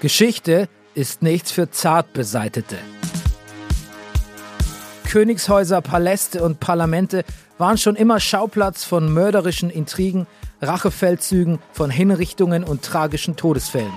[0.00, 2.76] Geschichte ist nichts für Zartbeseitete.
[5.08, 7.24] Königshäuser, Paläste und Parlamente
[7.56, 10.28] waren schon immer Schauplatz von mörderischen Intrigen,
[10.62, 13.92] Rachefeldzügen, von Hinrichtungen und tragischen Todesfällen.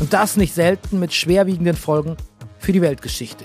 [0.00, 2.16] Und das nicht selten mit schwerwiegenden Folgen
[2.58, 3.44] für die Weltgeschichte.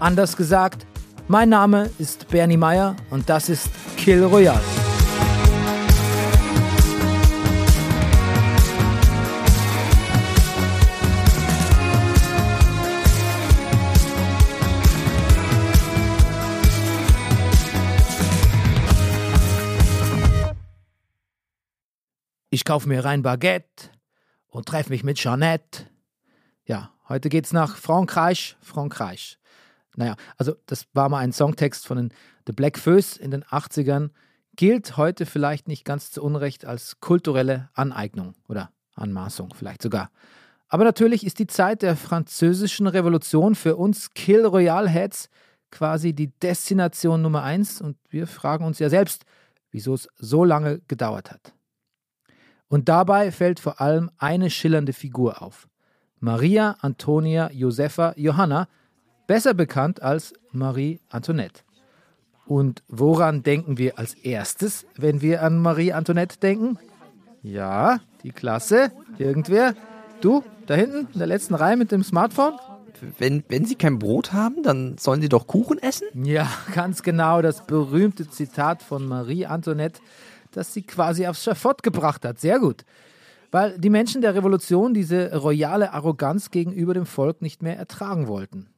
[0.00, 0.84] Anders gesagt,
[1.28, 4.81] mein Name ist Bernie Meyer und das ist Kill Royale.
[22.54, 23.88] Ich kaufe mir rein Baguette
[24.48, 25.86] und treffe mich mit Jeanette.
[26.66, 29.38] Ja, heute geht's nach Frankreich, Frankreich.
[29.96, 32.14] Naja, also das war mal ein Songtext von den
[32.46, 34.10] The Black Föß in den 80ern,
[34.54, 40.10] gilt heute vielleicht nicht ganz zu Unrecht als kulturelle Aneignung oder Anmaßung vielleicht sogar.
[40.68, 45.30] Aber natürlich ist die Zeit der französischen Revolution für uns Kill Royale Heads
[45.70, 49.24] quasi die Destination Nummer eins und wir fragen uns ja selbst,
[49.70, 51.54] wieso es so lange gedauert hat.
[52.72, 55.68] Und dabei fällt vor allem eine schillernde Figur auf.
[56.20, 58.66] Maria Antonia Josefa Johanna,
[59.26, 61.64] besser bekannt als Marie Antoinette.
[62.46, 66.78] Und woran denken wir als erstes, wenn wir an Marie Antoinette denken?
[67.42, 68.90] Ja, die Klasse.
[69.18, 69.74] Irgendwer?
[70.22, 72.54] Du, da hinten, in der letzten Reihe mit dem Smartphone?
[73.18, 76.06] Wenn, wenn Sie kein Brot haben, dann sollen Sie doch Kuchen essen?
[76.24, 80.00] Ja, ganz genau, das berühmte Zitat von Marie Antoinette
[80.56, 82.38] das sie quasi aufs Schafott gebracht hat.
[82.40, 82.84] Sehr gut.
[83.50, 88.68] Weil die Menschen der Revolution diese royale Arroganz gegenüber dem Volk nicht mehr ertragen wollten.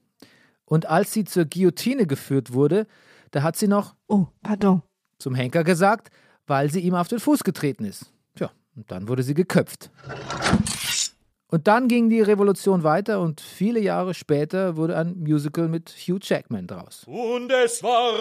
[0.64, 2.86] Und als sie zur Guillotine geführt wurde,
[3.30, 4.83] da hat sie noch Oh, pardon.
[5.19, 6.11] zum Henker gesagt,
[6.47, 8.12] weil sie ihm auf den Fuß getreten ist.
[8.34, 9.91] Tja, und dann wurde sie geköpft.
[11.48, 16.18] Und dann ging die Revolution weiter und viele Jahre später wurde ein Musical mit Hugh
[16.20, 17.05] Jackman draus.
[17.07, 18.14] Und es war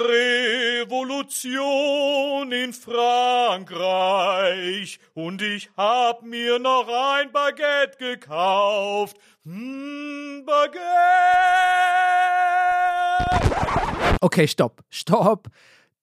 [0.83, 3.69] Revolution in Frankreich
[5.13, 9.17] und ich hab mir noch ein Baguette gekauft.
[9.45, 10.83] Hm, Baguette.
[14.21, 15.49] Okay, stopp, stopp.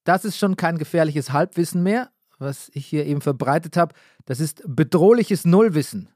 [0.05, 3.95] Das ist schon kein gefährliches Halbwissen mehr, was ich hier eben verbreitet habe.
[4.25, 6.09] Das ist bedrohliches Nullwissen.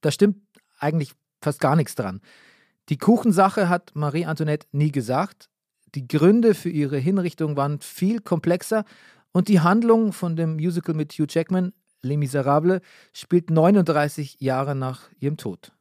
[0.00, 0.36] Da stimmt
[0.78, 2.20] eigentlich fast gar nichts dran.
[2.88, 5.50] Die Kuchensache hat Marie Antoinette nie gesagt.
[5.94, 8.84] Die Gründe für ihre Hinrichtung waren viel komplexer
[9.32, 11.72] und die Handlung von dem Musical mit Hugh Jackman,
[12.02, 12.80] Les Miserables,
[13.12, 15.72] spielt 39 Jahre nach ihrem Tod.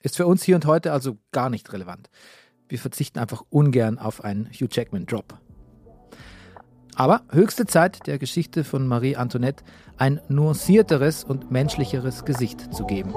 [0.00, 2.08] Ist für uns hier und heute also gar nicht relevant.
[2.68, 5.38] Wir verzichten einfach ungern auf einen Hugh Jackman-Drop.
[6.94, 9.64] Aber höchste Zeit der Geschichte von Marie Antoinette
[9.96, 13.14] ein nuancierteres und menschlicheres Gesicht zu geben.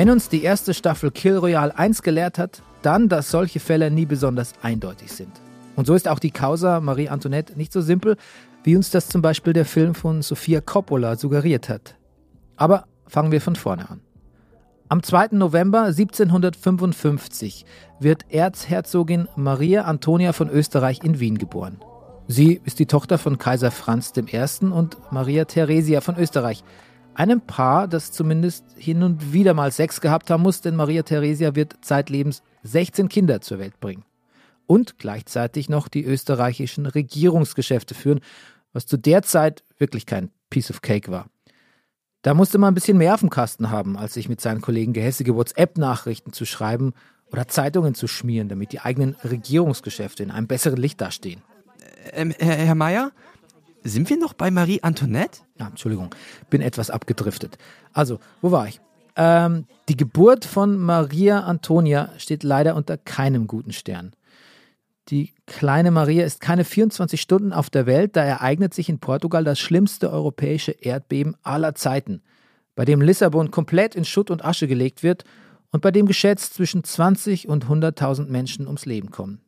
[0.00, 4.06] Wenn uns die erste Staffel Kill Royale 1 gelehrt hat, dann, dass solche Fälle nie
[4.06, 5.30] besonders eindeutig sind.
[5.76, 8.16] Und so ist auch die Causa Marie Antoinette nicht so simpel,
[8.64, 11.96] wie uns das zum Beispiel der Film von Sofia Coppola suggeriert hat.
[12.56, 14.00] Aber fangen wir von vorne an.
[14.88, 15.32] Am 2.
[15.32, 17.66] November 1755
[17.98, 21.76] wird Erzherzogin Maria Antonia von Österreich in Wien geboren.
[22.26, 24.64] Sie ist die Tochter von Kaiser Franz I.
[24.64, 26.64] und Maria Theresia von Österreich,
[27.20, 31.54] einem Paar, das zumindest hin und wieder mal Sex gehabt haben muss, denn Maria Theresia
[31.54, 34.04] wird zeitlebens 16 Kinder zur Welt bringen.
[34.66, 38.20] Und gleichzeitig noch die österreichischen Regierungsgeschäfte führen,
[38.72, 41.26] was zu der Zeit wirklich kein Piece of Cake war.
[42.22, 44.94] Da musste man ein bisschen mehr auf dem Kasten haben, als sich mit seinen Kollegen
[44.94, 46.94] gehässige WhatsApp-Nachrichten zu schreiben
[47.30, 51.42] oder Zeitungen zu schmieren, damit die eigenen Regierungsgeschäfte in einem besseren Licht dastehen.
[52.12, 53.12] Ähm, Herr, Herr Meier,
[53.82, 55.40] sind wir noch bei Marie Antoinette?
[55.58, 56.14] Ja, Entschuldigung,
[56.48, 57.58] bin etwas abgedriftet.
[57.92, 58.80] Also, wo war ich?
[59.16, 64.12] Ähm, die Geburt von Maria Antonia steht leider unter keinem guten Stern.
[65.08, 69.42] Die kleine Maria ist keine 24 Stunden auf der Welt, da ereignet sich in Portugal
[69.42, 72.22] das schlimmste europäische Erdbeben aller Zeiten,
[72.76, 75.24] bei dem Lissabon komplett in Schutt und Asche gelegt wird
[75.72, 79.40] und bei dem geschätzt zwischen 20 und 100.000 Menschen ums Leben kommen.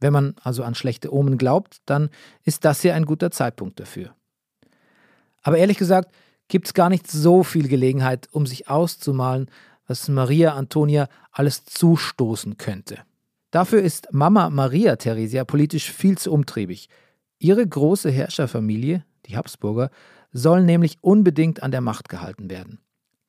[0.00, 2.10] Wenn man also an schlechte Omen glaubt, dann
[2.44, 4.14] ist das hier ein guter Zeitpunkt dafür.
[5.42, 6.12] Aber ehrlich gesagt
[6.48, 9.50] gibt es gar nicht so viel Gelegenheit, um sich auszumalen,
[9.86, 12.98] was Maria Antonia alles zustoßen könnte.
[13.50, 16.88] Dafür ist Mama Maria Theresia politisch viel zu umtriebig.
[17.38, 19.90] Ihre große Herrscherfamilie, die Habsburger,
[20.32, 22.80] soll nämlich unbedingt an der Macht gehalten werden.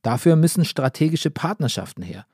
[0.01, 2.25] Dafür müssen strategische Partnerschaften her.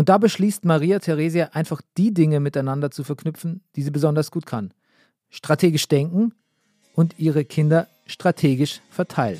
[0.00, 4.46] Und da beschließt Maria Theresia einfach die Dinge miteinander zu verknüpfen, die sie besonders gut
[4.46, 4.72] kann.
[5.28, 6.32] Strategisch denken
[6.94, 9.38] und ihre Kinder strategisch verteilen.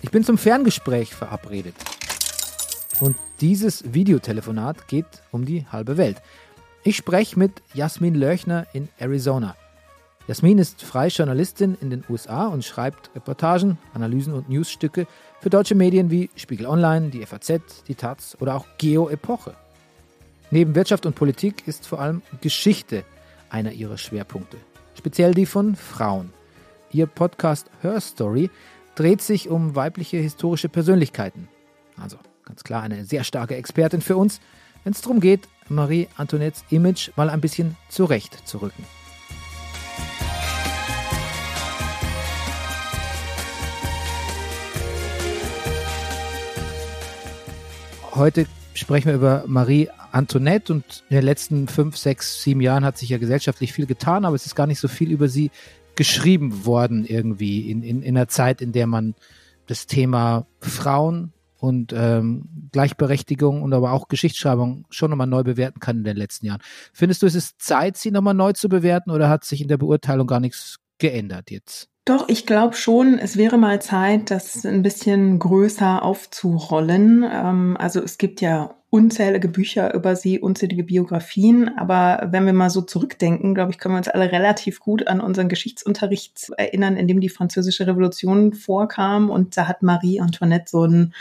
[0.00, 1.74] Ich bin zum Ferngespräch verabredet.
[3.00, 6.22] Und dieses Videotelefonat geht um die halbe Welt.
[6.82, 9.54] Ich spreche mit Jasmin Löchner in Arizona.
[10.30, 15.08] Jasmin ist freie Journalistin in den USA und schreibt Reportagen, Analysen und Newsstücke
[15.40, 19.56] für deutsche Medien wie Spiegel Online, die FAZ, die Taz oder auch Geo Epoche.
[20.52, 23.02] Neben Wirtschaft und Politik ist vor allem Geschichte
[23.48, 24.58] einer ihrer Schwerpunkte,
[24.94, 26.32] speziell die von Frauen.
[26.92, 28.50] Ihr Podcast Her Story
[28.94, 31.48] dreht sich um weibliche historische Persönlichkeiten.
[32.00, 34.40] Also ganz klar eine sehr starke Expertin für uns,
[34.84, 38.84] wenn es darum geht, Marie Antoinettes Image mal ein bisschen zurecht zu rücken.
[48.20, 48.44] Heute
[48.74, 53.08] sprechen wir über Marie Antoinette und in den letzten fünf, sechs, sieben Jahren hat sich
[53.08, 55.50] ja gesellschaftlich viel getan, aber es ist gar nicht so viel über sie
[55.94, 59.14] geschrieben worden irgendwie in, in, in einer Zeit, in der man
[59.68, 65.96] das Thema Frauen und ähm, Gleichberechtigung und aber auch Geschichtsschreibung schon nochmal neu bewerten kann
[65.96, 66.60] in den letzten Jahren.
[66.92, 69.78] Findest du, ist es Zeit, sie nochmal neu zu bewerten oder hat sich in der
[69.78, 71.88] Beurteilung gar nichts geändert jetzt?
[72.10, 77.24] Doch, ich glaube schon, es wäre mal Zeit, das ein bisschen größer aufzurollen.
[77.32, 81.70] Ähm, also es gibt ja unzählige Bücher über sie, unzählige Biografien.
[81.78, 85.20] Aber wenn wir mal so zurückdenken, glaube ich, können wir uns alle relativ gut an
[85.20, 89.30] unseren Geschichtsunterricht erinnern, in dem die Französische Revolution vorkam.
[89.30, 91.14] Und da hat Marie Antoinette so ein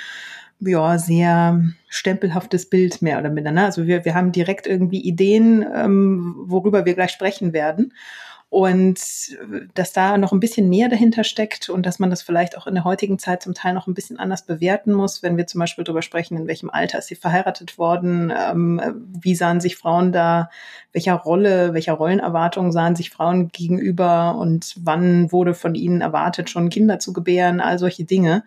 [0.60, 3.52] ja, sehr stempelhaftes Bild mehr oder minder.
[3.52, 3.64] Ne?
[3.64, 7.94] Also wir, wir haben direkt irgendwie Ideen, ähm, worüber wir gleich sprechen werden
[8.50, 9.00] und
[9.76, 12.74] dass da noch ein bisschen mehr dahinter steckt und dass man das vielleicht auch in
[12.74, 15.84] der heutigen Zeit zum Teil noch ein bisschen anders bewerten muss, wenn wir zum Beispiel
[15.84, 18.82] darüber sprechen, in welchem Alter ist sie verheiratet worden, ähm,
[19.22, 20.50] wie sahen sich Frauen da,
[20.94, 26.70] welcher Rolle, welcher Rollenerwartung sahen sich Frauen gegenüber und wann wurde von ihnen erwartet, schon
[26.70, 28.44] Kinder zu gebären, all solche Dinge.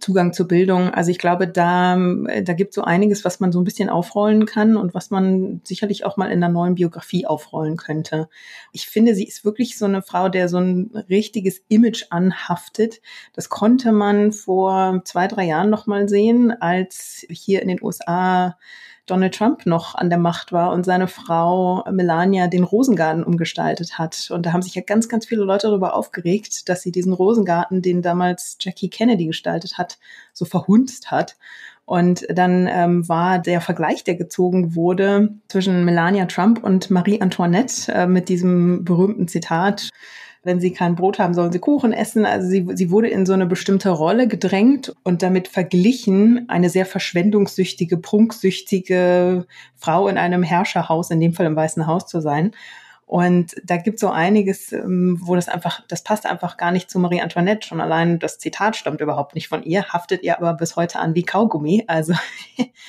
[0.00, 0.90] Zugang zur Bildung.
[0.90, 4.76] Also ich glaube, da, da gibt so einiges, was man so ein bisschen aufrollen kann
[4.76, 8.28] und was man sicherlich auch mal in einer neuen Biografie aufrollen könnte.
[8.72, 13.00] Ich finde, sie ist wirklich so eine Frau, der so ein richtiges Image anhaftet.
[13.34, 18.56] Das konnte man vor zwei, drei Jahren noch mal sehen, als hier in den USA
[19.10, 24.30] Donald Trump noch an der Macht war und seine Frau Melania den Rosengarten umgestaltet hat.
[24.30, 27.82] Und da haben sich ja ganz, ganz viele Leute darüber aufgeregt, dass sie diesen Rosengarten,
[27.82, 29.98] den damals Jackie Kennedy gestaltet hat,
[30.32, 31.36] so verhunzt hat.
[31.84, 37.92] Und dann ähm, war der Vergleich, der gezogen wurde zwischen Melania Trump und Marie Antoinette
[37.92, 39.90] äh, mit diesem berühmten Zitat,
[40.42, 42.24] wenn sie kein Brot haben, sollen sie Kuchen essen.
[42.24, 46.86] Also sie, sie wurde in so eine bestimmte Rolle gedrängt und damit verglichen, eine sehr
[46.86, 49.46] verschwendungssüchtige, prunksüchtige
[49.76, 52.52] Frau in einem Herrscherhaus, in dem Fall im Weißen Haus zu sein.
[53.04, 56.88] Und da gibt es so einiges, ähm, wo das einfach, das passt einfach gar nicht
[56.88, 57.66] zu Marie Antoinette.
[57.66, 61.16] Schon allein das Zitat stammt überhaupt nicht von ihr, haftet ihr aber bis heute an
[61.16, 61.84] wie Kaugummi.
[61.88, 62.14] Also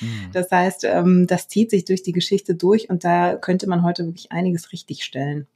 [0.00, 0.30] mhm.
[0.32, 4.06] das heißt, ähm, das zieht sich durch die Geschichte durch und da könnte man heute
[4.06, 5.48] wirklich einiges richtigstellen.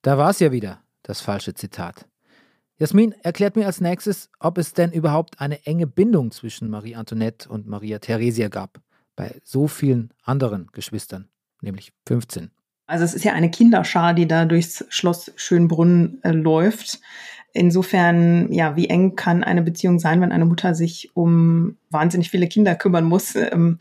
[0.00, 2.06] Da war es ja wieder das falsche Zitat.
[2.78, 7.48] Jasmin erklärt mir als nächstes, ob es denn überhaupt eine enge Bindung zwischen Marie Antoinette
[7.48, 8.80] und Maria Theresia gab,
[9.14, 11.28] bei so vielen anderen Geschwistern,
[11.62, 12.50] nämlich 15.
[12.86, 17.00] Also es ist ja eine Kinderschar, die da durchs Schloss Schönbrunn äh, läuft.
[17.52, 22.46] Insofern, ja, wie eng kann eine Beziehung sein, wenn eine Mutter sich um wahnsinnig viele
[22.46, 23.34] Kinder kümmern muss?
[23.34, 23.78] Ähm,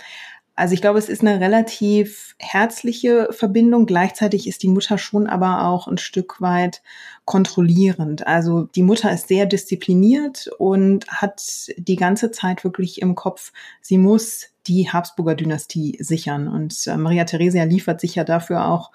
[0.55, 3.85] also ich glaube, es ist eine relativ herzliche Verbindung.
[3.85, 6.81] Gleichzeitig ist die Mutter schon aber auch ein Stück weit
[7.25, 8.25] kontrollierend.
[8.25, 13.97] Also die Mutter ist sehr diszipliniert und hat die ganze Zeit wirklich im Kopf, sie
[13.97, 16.47] muss die Habsburger Dynastie sichern.
[16.47, 18.91] Und äh, Maria Theresia liefert sich ja dafür auch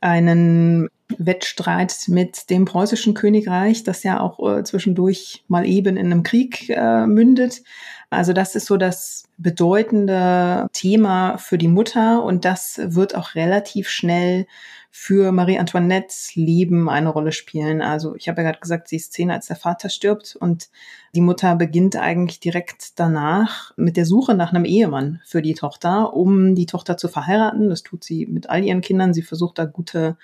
[0.00, 0.88] einen
[1.18, 6.70] Wettstreit mit dem preußischen Königreich, das ja auch äh, zwischendurch mal eben in einem Krieg
[6.70, 7.62] äh, mündet.
[8.10, 13.88] Also das ist so das bedeutende Thema für die Mutter und das wird auch relativ
[13.88, 14.46] schnell
[14.92, 17.80] für Marie Antoinettes Leben eine Rolle spielen.
[17.80, 20.68] Also ich habe ja gerade gesagt, sie ist zehn, als der Vater stirbt und
[21.14, 26.12] die Mutter beginnt eigentlich direkt danach mit der Suche nach einem Ehemann für die Tochter,
[26.12, 27.68] um die Tochter zu verheiraten.
[27.68, 29.14] Das tut sie mit all ihren Kindern.
[29.14, 30.16] Sie versucht da gute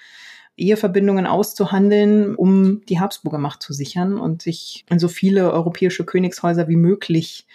[0.56, 6.66] Eheverbindungen auszuhandeln, um die Habsburger Macht zu sichern und sich in so viele europäische Königshäuser
[6.66, 7.46] wie möglich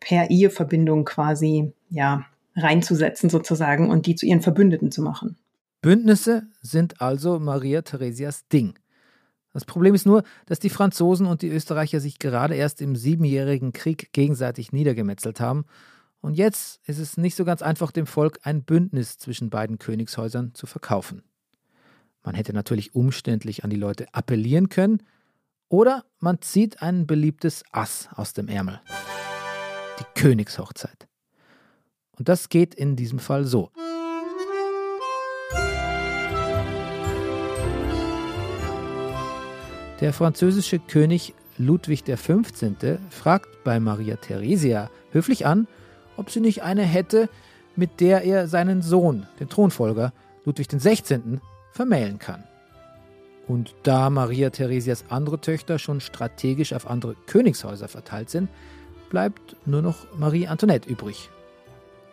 [0.00, 5.36] per Eheverbindung quasi, ja, reinzusetzen sozusagen und die zu ihren Verbündeten zu machen.
[5.80, 8.78] Bündnisse sind also Maria Theresias Ding.
[9.52, 13.72] Das Problem ist nur, dass die Franzosen und die Österreicher sich gerade erst im Siebenjährigen
[13.72, 15.64] Krieg gegenseitig niedergemetzelt haben.
[16.20, 20.54] Und jetzt ist es nicht so ganz einfach, dem Volk ein Bündnis zwischen beiden Königshäusern
[20.54, 21.22] zu verkaufen.
[22.24, 25.02] Man hätte natürlich umständlich an die Leute appellieren können,
[25.68, 28.80] oder man zieht ein beliebtes Ass aus dem Ärmel.
[30.00, 31.08] Die Königshochzeit.
[32.12, 33.70] Und das geht in diesem Fall so.
[40.00, 42.98] Der französische König Ludwig XV.
[43.10, 45.66] fragt bei Maria Theresia höflich an,
[46.16, 47.28] ob sie nicht eine hätte,
[47.74, 50.12] mit der er seinen Sohn, den Thronfolger
[50.44, 51.40] Ludwig XVI.,
[51.72, 52.44] vermählen kann.
[53.48, 58.50] Und da Maria Theresias andere Töchter schon strategisch auf andere Königshäuser verteilt sind,
[59.10, 61.30] bleibt nur noch Marie Antoinette übrig.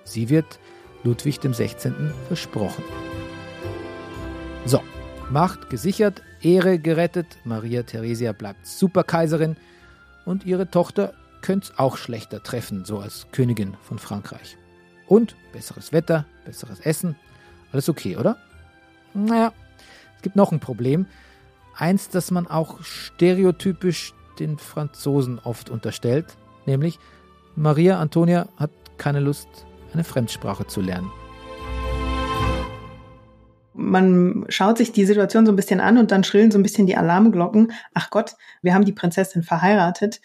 [0.06, 0.60] Sie wird
[1.04, 1.92] Ludwig XVI.
[2.28, 2.84] versprochen.
[4.66, 4.82] So,
[5.32, 9.58] Macht gesichert, Ehre gerettet, Maria Theresia bleibt Superkaiserin
[10.26, 14.56] und ihre Tochter könnte es auch schlechter treffen, so als Königin von Frankreich.
[15.08, 17.16] Und besseres Wetter, besseres Essen,
[17.72, 18.38] alles okay, oder?
[19.16, 19.54] Naja,
[20.18, 21.08] es gibt noch ein Problem.
[21.76, 26.38] Eins, das man auch stereotypisch den Franzosen oft unterstellt,
[26.68, 27.00] nämlich
[27.56, 29.48] Maria Antonia hat keine Lust,
[29.94, 31.12] eine Fremdsprache zu lernen
[33.76, 36.88] man schaut sich die Situation so ein bisschen an und dann schrillen so ein bisschen
[36.88, 37.74] die Alarmglocken.
[37.94, 40.22] Ach Gott, wir haben die Prinzessin verheiratet,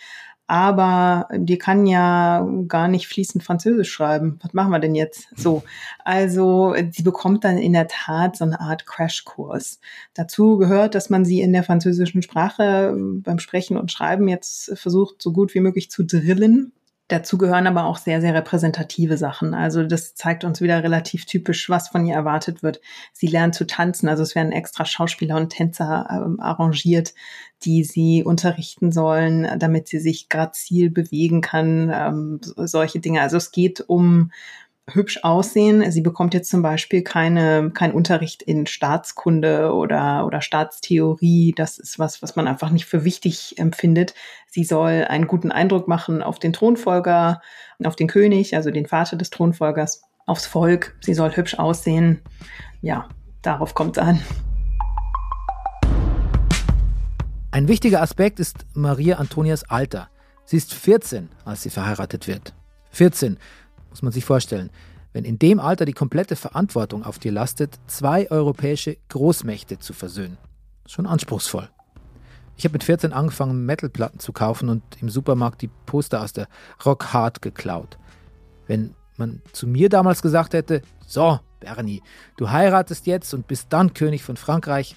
[0.47, 4.39] aber die kann ja gar nicht fließend Französisch schreiben.
[4.43, 5.29] Was machen wir denn jetzt?
[5.37, 5.63] So.
[6.05, 9.79] Also, sie bekommt dann in der Tat so eine Art Crashkurs.
[10.15, 15.23] Dazu gehört, dass man sie in der französischen Sprache beim Sprechen und Schreiben jetzt versucht,
[15.23, 16.73] so gut wie möglich zu drillen.
[17.11, 19.53] Dazu gehören aber auch sehr, sehr repräsentative Sachen.
[19.53, 22.81] Also das zeigt uns wieder relativ typisch, was von ihr erwartet wird.
[23.13, 27.15] Sie lernt zu tanzen, also es werden extra Schauspieler und Tänzer ähm, arrangiert,
[27.65, 33.23] die sie unterrichten sollen, damit sie sich grazil bewegen kann, ähm, solche Dinge.
[33.23, 34.31] Also es geht um
[34.95, 35.91] hübsch aussehen.
[35.91, 41.53] Sie bekommt jetzt zum Beispiel keine, kein Unterricht in Staatskunde oder, oder Staatstheorie.
[41.57, 44.15] Das ist was, was man einfach nicht für wichtig empfindet.
[44.49, 47.41] Sie soll einen guten Eindruck machen auf den Thronfolger,
[47.85, 50.97] auf den König, also den Vater des Thronfolgers, aufs Volk.
[51.01, 52.21] Sie soll hübsch aussehen.
[52.81, 53.09] Ja,
[53.43, 54.21] darauf kommt es an.
[57.53, 60.09] Ein wichtiger Aspekt ist Maria Antonias Alter.
[60.45, 62.55] Sie ist 14, als sie verheiratet wird.
[62.91, 63.39] 14
[63.91, 64.71] muss man sich vorstellen.
[65.13, 70.39] Wenn in dem Alter die komplette Verantwortung auf dir lastet, zwei europäische Großmächte zu versöhnen.
[70.87, 71.69] Schon anspruchsvoll.
[72.57, 76.47] Ich habe mit 14 angefangen, Metalplatten zu kaufen und im Supermarkt die Poster aus der
[76.85, 77.99] Rock Hard geklaut.
[78.67, 82.03] Wenn man zu mir damals gesagt hätte, so, Bernie,
[82.37, 84.97] du heiratest jetzt und bist dann König von Frankreich,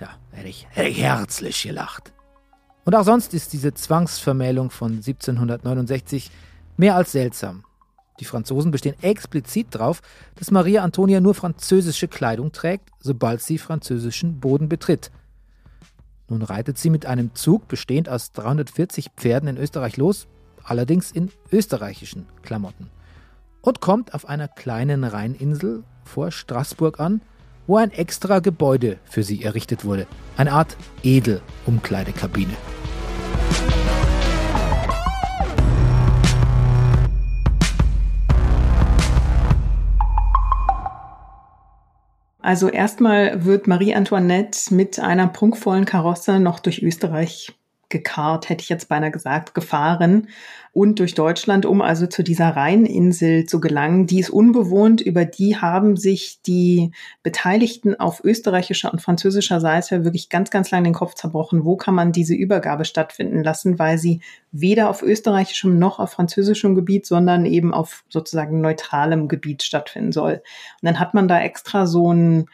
[0.00, 2.12] ja, hätte ich, hätte ich herzlich gelacht.
[2.84, 6.30] Und auch sonst ist diese Zwangsvermählung von 1769
[6.76, 7.64] mehr als seltsam.
[8.22, 10.00] Die Franzosen bestehen explizit darauf,
[10.36, 15.10] dass Maria Antonia nur französische Kleidung trägt, sobald sie französischen Boden betritt.
[16.28, 20.28] Nun reitet sie mit einem Zug bestehend aus 340 Pferden in Österreich los,
[20.62, 22.90] allerdings in österreichischen Klamotten.
[23.60, 27.22] Und kommt auf einer kleinen Rheininsel vor Straßburg an,
[27.66, 30.06] wo ein extra Gebäude für sie errichtet wurde.
[30.36, 32.54] Eine Art Edelumkleidekabine.
[42.42, 47.52] Also erstmal wird Marie Antoinette mit einer prunkvollen Karosse noch durch Österreich
[47.92, 50.26] gekarrt, hätte ich jetzt beinahe gesagt, gefahren
[50.72, 54.06] und durch Deutschland, um also zu dieser Rheininsel zu gelangen.
[54.06, 60.30] Die ist unbewohnt, über die haben sich die Beteiligten auf österreichischer und französischer Seite wirklich
[60.30, 61.64] ganz, ganz lange den Kopf zerbrochen.
[61.64, 66.74] Wo kann man diese Übergabe stattfinden lassen, weil sie weder auf österreichischem noch auf französischem
[66.74, 70.32] Gebiet, sondern eben auf sozusagen neutralem Gebiet stattfinden soll.
[70.80, 72.46] Und dann hat man da extra so ein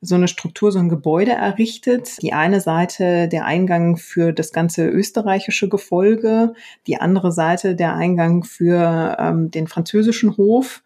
[0.00, 2.20] so eine Struktur, so ein Gebäude errichtet.
[2.22, 6.54] Die eine Seite der Eingang für das ganze österreichische Gefolge,
[6.86, 10.82] die andere Seite der Eingang für ähm, den französischen Hof.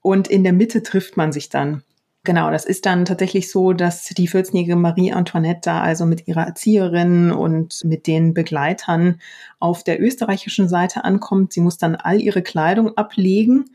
[0.00, 1.82] Und in der Mitte trifft man sich dann.
[2.24, 6.46] Genau, das ist dann tatsächlich so, dass die 14-jährige Marie Antoinette da also mit ihrer
[6.46, 9.20] Erzieherin und mit den Begleitern
[9.58, 11.52] auf der österreichischen Seite ankommt.
[11.52, 13.70] Sie muss dann all ihre Kleidung ablegen,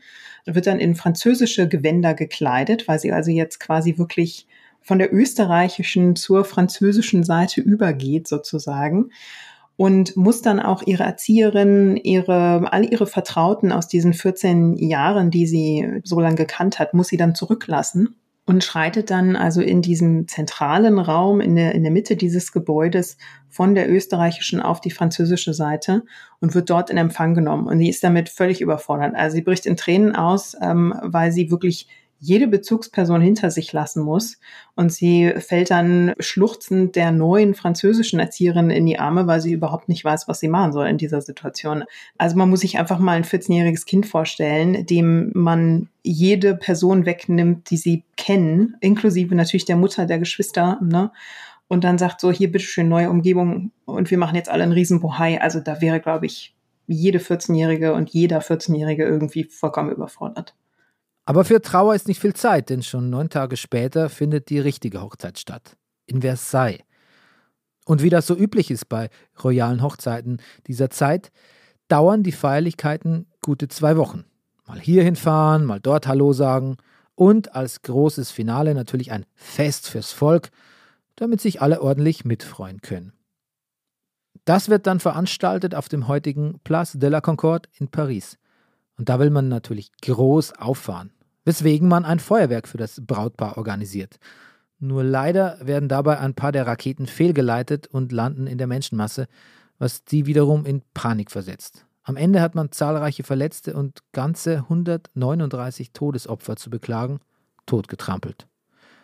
[0.46, 4.46] wird dann in französische Gewänder gekleidet, weil sie also jetzt quasi wirklich
[4.88, 9.10] von der österreichischen zur französischen Seite übergeht sozusagen
[9.76, 15.46] und muss dann auch ihre Erzieherin, ihre, all ihre Vertrauten aus diesen 14 Jahren, die
[15.46, 18.16] sie so lange gekannt hat, muss sie dann zurücklassen
[18.46, 23.18] und schreitet dann also in diesem zentralen Raum in der, in der Mitte dieses Gebäudes
[23.50, 26.02] von der österreichischen auf die französische Seite
[26.40, 27.66] und wird dort in Empfang genommen.
[27.66, 29.14] Und sie ist damit völlig überfordert.
[29.14, 31.88] Also sie bricht in Tränen aus, ähm, weil sie wirklich
[32.20, 34.38] jede Bezugsperson hinter sich lassen muss.
[34.74, 39.88] Und sie fällt dann schluchzend der neuen französischen Erzieherin in die Arme, weil sie überhaupt
[39.88, 41.84] nicht weiß, was sie machen soll in dieser Situation.
[42.16, 47.70] Also man muss sich einfach mal ein 14-jähriges Kind vorstellen, dem man jede Person wegnimmt,
[47.70, 51.12] die sie kennen, inklusive natürlich der Mutter, der Geschwister, ne?
[51.70, 55.00] Und dann sagt so, hier bitteschön, neue Umgebung und wir machen jetzt alle einen riesen
[55.00, 55.38] Bohai.
[55.38, 56.56] Also da wäre, glaube ich,
[56.86, 60.54] jede 14-Jährige und jeder 14-Jährige irgendwie vollkommen überfordert.
[61.28, 65.02] Aber für Trauer ist nicht viel Zeit, denn schon neun Tage später findet die richtige
[65.02, 65.76] Hochzeit statt.
[66.06, 66.80] In Versailles.
[67.84, 69.10] Und wie das so üblich ist bei
[69.44, 71.30] royalen Hochzeiten dieser Zeit,
[71.88, 74.24] dauern die Feierlichkeiten gute zwei Wochen.
[74.66, 76.78] Mal hierhin fahren, mal dort Hallo sagen
[77.14, 80.48] und als großes Finale natürlich ein Fest fürs Volk,
[81.16, 83.12] damit sich alle ordentlich mitfreuen können.
[84.46, 88.38] Das wird dann veranstaltet auf dem heutigen Place de la Concorde in Paris.
[88.96, 91.12] Und da will man natürlich groß auffahren
[91.48, 94.18] weswegen man ein Feuerwerk für das Brautpaar organisiert.
[94.80, 99.28] Nur leider werden dabei ein paar der Raketen fehlgeleitet und landen in der Menschenmasse,
[99.78, 101.86] was die wiederum in Panik versetzt.
[102.02, 107.18] Am Ende hat man zahlreiche Verletzte und ganze 139 Todesopfer zu beklagen,
[107.64, 108.46] totgetrampelt.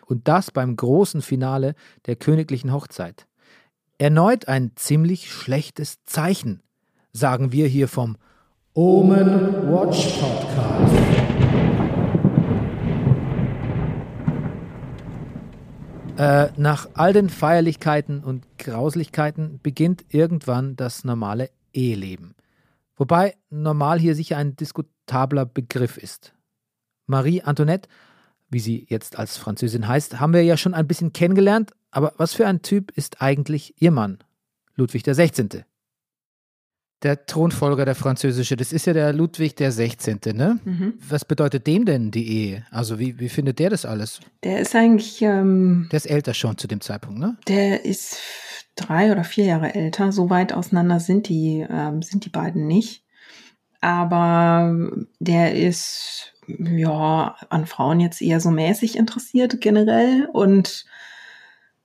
[0.05, 1.73] Und das beim großen Finale
[2.05, 3.25] der königlichen Hochzeit.
[3.97, 6.61] Erneut ein ziemlich schlechtes Zeichen,
[7.11, 8.17] sagen wir hier vom
[8.75, 10.74] Omen Watch Podcast.
[16.17, 22.35] Äh, nach all den Feierlichkeiten und Grauslichkeiten beginnt irgendwann das normale Eheleben.
[22.95, 26.33] Wobei normal hier sicher ein diskutabler Begriff ist.
[27.05, 27.89] Marie Antoinette,
[28.49, 32.33] wie sie jetzt als Französin heißt, haben wir ja schon ein bisschen kennengelernt, aber was
[32.33, 34.19] für ein Typ ist eigentlich ihr Mann,
[34.75, 35.65] Ludwig XVI.?
[37.05, 40.59] Der Thronfolger, der französische, das ist ja der Ludwig der 16., ne?
[40.65, 40.95] Mhm.
[41.07, 42.65] Was bedeutet dem denn die Ehe?
[42.71, 44.19] Also wie, wie findet der das alles?
[44.43, 45.21] Der ist eigentlich...
[45.21, 47.37] Ähm, der ist älter schon zu dem Zeitpunkt, ne?
[47.47, 48.17] Der ist
[48.75, 50.11] drei oder vier Jahre älter.
[50.11, 53.03] So weit auseinander sind die, ähm, sind die beiden nicht.
[53.81, 54.75] Aber
[55.19, 60.85] der ist ja an Frauen jetzt eher so mäßig interessiert generell und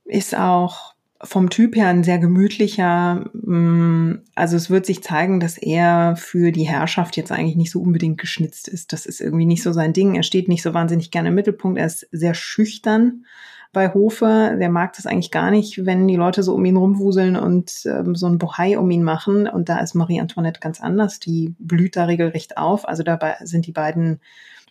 [0.05, 0.90] ist auch
[1.23, 3.27] vom Typ her ein sehr gemütlicher.
[3.35, 7.81] Mm, also es wird sich zeigen, dass er für die Herrschaft jetzt eigentlich nicht so
[7.81, 8.93] unbedingt geschnitzt ist.
[8.93, 10.15] Das ist irgendwie nicht so sein Ding.
[10.15, 11.79] Er steht nicht so wahnsinnig gerne im Mittelpunkt.
[11.79, 13.27] Er ist sehr schüchtern
[13.73, 14.57] bei Hofe.
[14.59, 18.15] Der mag das eigentlich gar nicht, wenn die Leute so um ihn rumwuseln und ähm,
[18.15, 19.47] so ein Bohai um ihn machen.
[19.47, 21.21] Und da ist Marie Antoinette ganz anders.
[21.21, 22.89] Die blüht da regelrecht auf.
[22.89, 24.21] Also dabei sind die beiden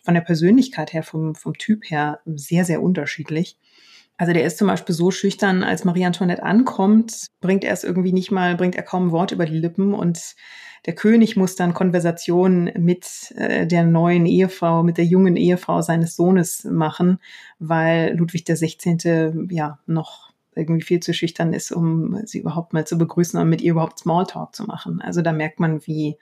[0.02, 3.56] von der Persönlichkeit her, vom, vom Typ her sehr, sehr unterschiedlich.
[4.20, 8.12] Also der ist zum Beispiel so schüchtern, als Marie Antoinette ankommt, bringt er es irgendwie
[8.12, 10.34] nicht mal, bringt er kaum ein Wort über die Lippen und
[10.84, 16.16] der König muss dann Konversationen mit äh, der neuen Ehefrau, mit der jungen Ehefrau seines
[16.16, 17.18] Sohnes machen,
[17.60, 19.48] weil Ludwig der 16.
[19.50, 23.62] ja noch irgendwie viel zu schüchtern ist, um sie überhaupt mal zu begrüßen und mit
[23.62, 25.00] ihr überhaupt Smalltalk zu machen.
[25.00, 26.18] Also da merkt man, wie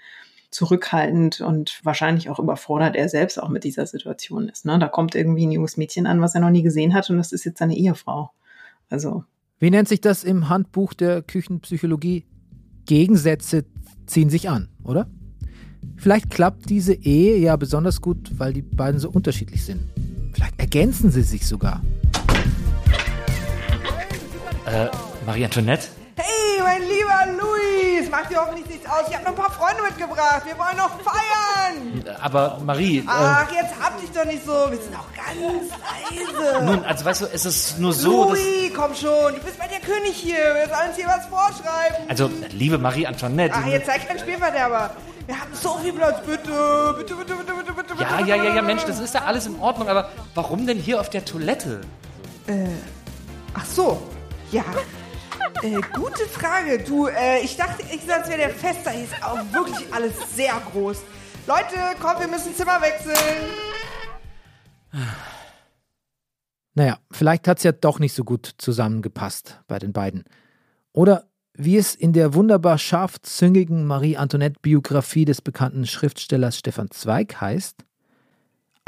[0.51, 4.65] zurückhaltend und wahrscheinlich auch überfordert er selbst auch mit dieser Situation ist.
[4.65, 4.79] Ne?
[4.79, 7.33] Da kommt irgendwie ein junges Mädchen an, was er noch nie gesehen hat und das
[7.33, 8.31] ist jetzt seine Ehefrau.
[8.89, 9.25] Also.
[9.59, 12.25] Wie nennt sich das im Handbuch der Küchenpsychologie?
[12.87, 13.67] Gegensätze
[14.07, 15.11] ziehen sich an, oder?
[15.97, 19.83] Vielleicht klappt diese Ehe ja besonders gut, weil die beiden so unterschiedlich sind.
[20.33, 21.83] Vielleicht ergänzen sie sich sogar.
[24.65, 24.89] Äh,
[25.27, 25.89] Marie Antoinette?
[26.17, 27.43] Hey, mein lieber
[28.09, 29.09] Luis, macht dir hoffentlich nichts aus.
[29.09, 30.43] Ich habe noch ein paar Freunde mitgebracht.
[30.45, 32.05] Wir wollen noch feiern.
[32.21, 32.99] Aber Marie.
[32.99, 34.53] Äh, Ach, jetzt hab dich doch nicht so.
[34.71, 35.71] Wir sind auch ganz
[36.11, 36.65] leise.
[36.65, 38.29] Nun, also weißt du, es ist nur so.
[38.31, 39.35] Louis, komm schon.
[39.35, 40.37] Du bist bei der König hier.
[40.37, 42.09] Wir sollen uns hier was vorschreiben.
[42.09, 43.55] Also, liebe Marie Antoinette.
[43.57, 44.91] Ach, jetzt sei kein Spielverderber.
[45.27, 46.21] Wir haben so viel Platz.
[46.25, 47.95] Bitte, bitte, bitte, bitte, bitte, bitte.
[48.03, 49.89] Ja, ja, ja, ja, Mensch, das ist ja alles in Ordnung.
[49.89, 51.83] Aber warum denn hier auf der Toilette?
[52.47, 52.69] Äh,
[53.55, 54.01] ach so.
[54.51, 54.65] Ja.
[55.63, 56.79] Äh, gute Frage.
[56.79, 58.91] Du, äh, ich dachte, ich das wäre der Fester.
[58.91, 61.03] Hier ist auch wirklich alles sehr groß.
[61.47, 63.17] Leute, komm, wir müssen Zimmer wechseln.
[66.75, 70.25] Naja, vielleicht hat es ja doch nicht so gut zusammengepasst bei den beiden.
[70.93, 77.85] Oder wie es in der wunderbar scharfzüngigen Marie-Antoinette-Biografie des bekannten Schriftstellers Stefan Zweig heißt,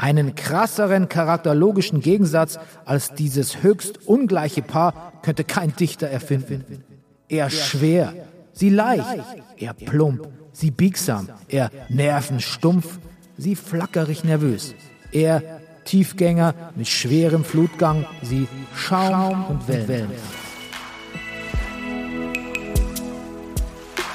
[0.01, 6.83] einen krasseren charakterologischen Gegensatz als dieses höchst ungleiche Paar könnte kein Dichter erfinden.
[7.29, 8.11] Er schwer,
[8.51, 9.23] sie leicht,
[9.57, 12.99] er plump, sie biegsam, er nervenstumpf,
[13.37, 14.73] sie flackerig nervös.
[15.11, 15.43] Er
[15.85, 20.09] Tiefgänger mit schwerem Flutgang, sie Schaum und Wellen.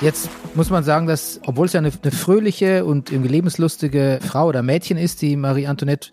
[0.00, 4.46] Jetzt muss man sagen, dass, obwohl es ja eine, eine fröhliche und irgendwie lebenslustige Frau
[4.46, 6.10] oder Mädchen ist, die Marie Antoinette,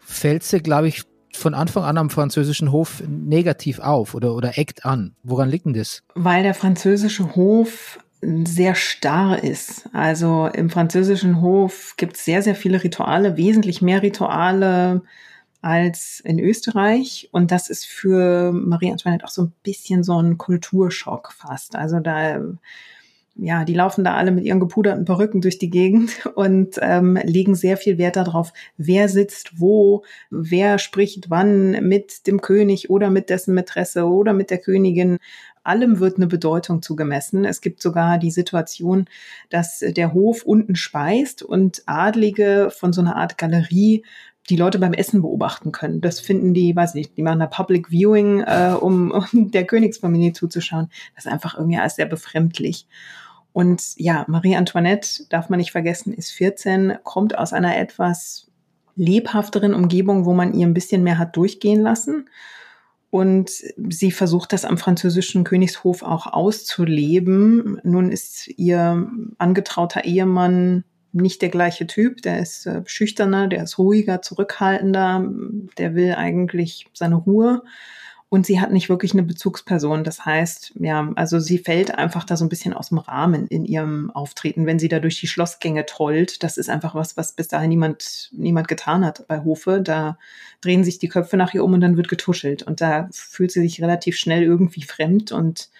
[0.00, 1.02] fällt sie, glaube ich,
[1.32, 5.14] von Anfang an am französischen Hof negativ auf oder, oder eckt an.
[5.22, 6.02] Woran liegt denn das?
[6.14, 7.98] Weil der französische Hof
[8.44, 9.88] sehr starr ist.
[9.92, 15.02] Also im französischen Hof gibt es sehr, sehr viele Rituale, wesentlich mehr Rituale
[15.60, 17.28] als in Österreich.
[17.32, 21.76] Und das ist für Marie Antoinette auch so ein bisschen so ein Kulturschock fast.
[21.76, 22.40] Also da
[23.36, 27.54] ja, die laufen da alle mit ihren gepuderten Perücken durch die Gegend und ähm, legen
[27.54, 33.30] sehr viel Wert darauf, wer sitzt wo, wer spricht wann mit dem König oder mit
[33.30, 35.18] dessen Mätresse oder mit der Königin.
[35.64, 37.46] Allem wird eine Bedeutung zugemessen.
[37.46, 39.06] Es gibt sogar die Situation,
[39.48, 44.04] dass der Hof unten speist und Adlige von so einer Art Galerie
[44.50, 46.02] die Leute beim Essen beobachten können.
[46.02, 50.32] Das finden die, weiß nicht, die machen da Public Viewing, äh, um, um der Königsfamilie
[50.32, 50.90] zuzuschauen.
[51.14, 52.86] Das ist einfach irgendwie alles sehr befremdlich.
[53.54, 58.50] Und ja, Marie Antoinette, darf man nicht vergessen, ist 14, kommt aus einer etwas
[58.96, 62.28] lebhafteren Umgebung, wo man ihr ein bisschen mehr hat durchgehen lassen.
[63.10, 63.52] Und
[63.90, 67.80] sie versucht das am französischen Königshof auch auszuleben.
[67.84, 72.22] Nun ist ihr angetrauter Ehemann nicht der gleiche Typ.
[72.22, 75.30] Der ist äh, schüchterner, der ist ruhiger, zurückhaltender.
[75.78, 77.62] Der will eigentlich seine Ruhe
[78.34, 80.02] und sie hat nicht wirklich eine Bezugsperson.
[80.02, 83.64] Das heißt, ja, also sie fällt einfach da so ein bisschen aus dem Rahmen in
[83.64, 86.42] ihrem Auftreten, wenn sie da durch die Schlossgänge trollt.
[86.42, 89.80] Das ist einfach was, was bis dahin niemand, niemand getan hat bei Hofe.
[89.80, 90.18] Da
[90.62, 92.64] drehen sich die Köpfe nach ihr um und dann wird getuschelt.
[92.64, 95.70] Und da fühlt sie sich relativ schnell irgendwie fremd und,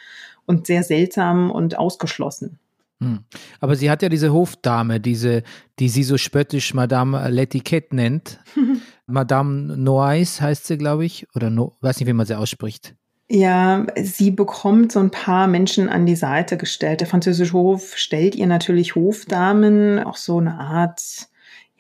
[0.47, 2.61] und sehr seltsam und ausgeschlossen.
[3.01, 3.25] Hm.
[3.59, 5.43] Aber sie hat ja diese Hofdame, diese,
[5.81, 8.38] die sie so spöttisch Madame L'Etiquette nennt.
[9.07, 12.95] Madame Noailles heißt sie, glaube ich, oder no, weiß nicht, wie man sie ausspricht.
[13.29, 17.01] Ja, sie bekommt so ein paar Menschen an die Seite gestellt.
[17.01, 21.29] Der französische Hof stellt ihr natürlich Hofdamen, auch so eine Art,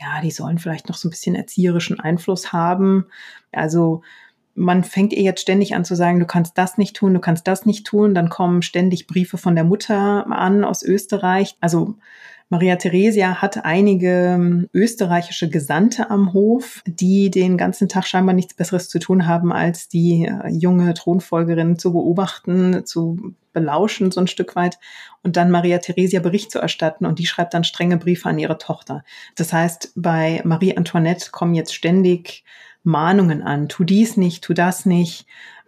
[0.00, 3.06] ja, die sollen vielleicht noch so ein bisschen erzieherischen Einfluss haben.
[3.52, 4.02] Also
[4.54, 7.46] man fängt ihr jetzt ständig an zu sagen, du kannst das nicht tun, du kannst
[7.46, 8.14] das nicht tun.
[8.14, 11.56] Dann kommen ständig Briefe von der Mutter an aus Österreich.
[11.60, 11.96] Also
[12.50, 18.54] Maria Theresia hat einige ähm, österreichische Gesandte am Hof, die den ganzen Tag scheinbar nichts
[18.54, 24.26] Besseres zu tun haben, als die äh, junge Thronfolgerin zu beobachten, zu belauschen, so ein
[24.26, 24.78] Stück weit,
[25.22, 27.06] und dann Maria Theresia Bericht zu erstatten.
[27.06, 29.04] Und die schreibt dann strenge Briefe an ihre Tochter.
[29.36, 32.44] Das heißt, bei Marie Antoinette kommen jetzt ständig
[32.82, 33.68] Mahnungen an.
[33.68, 35.26] Tu dies nicht, tu das nicht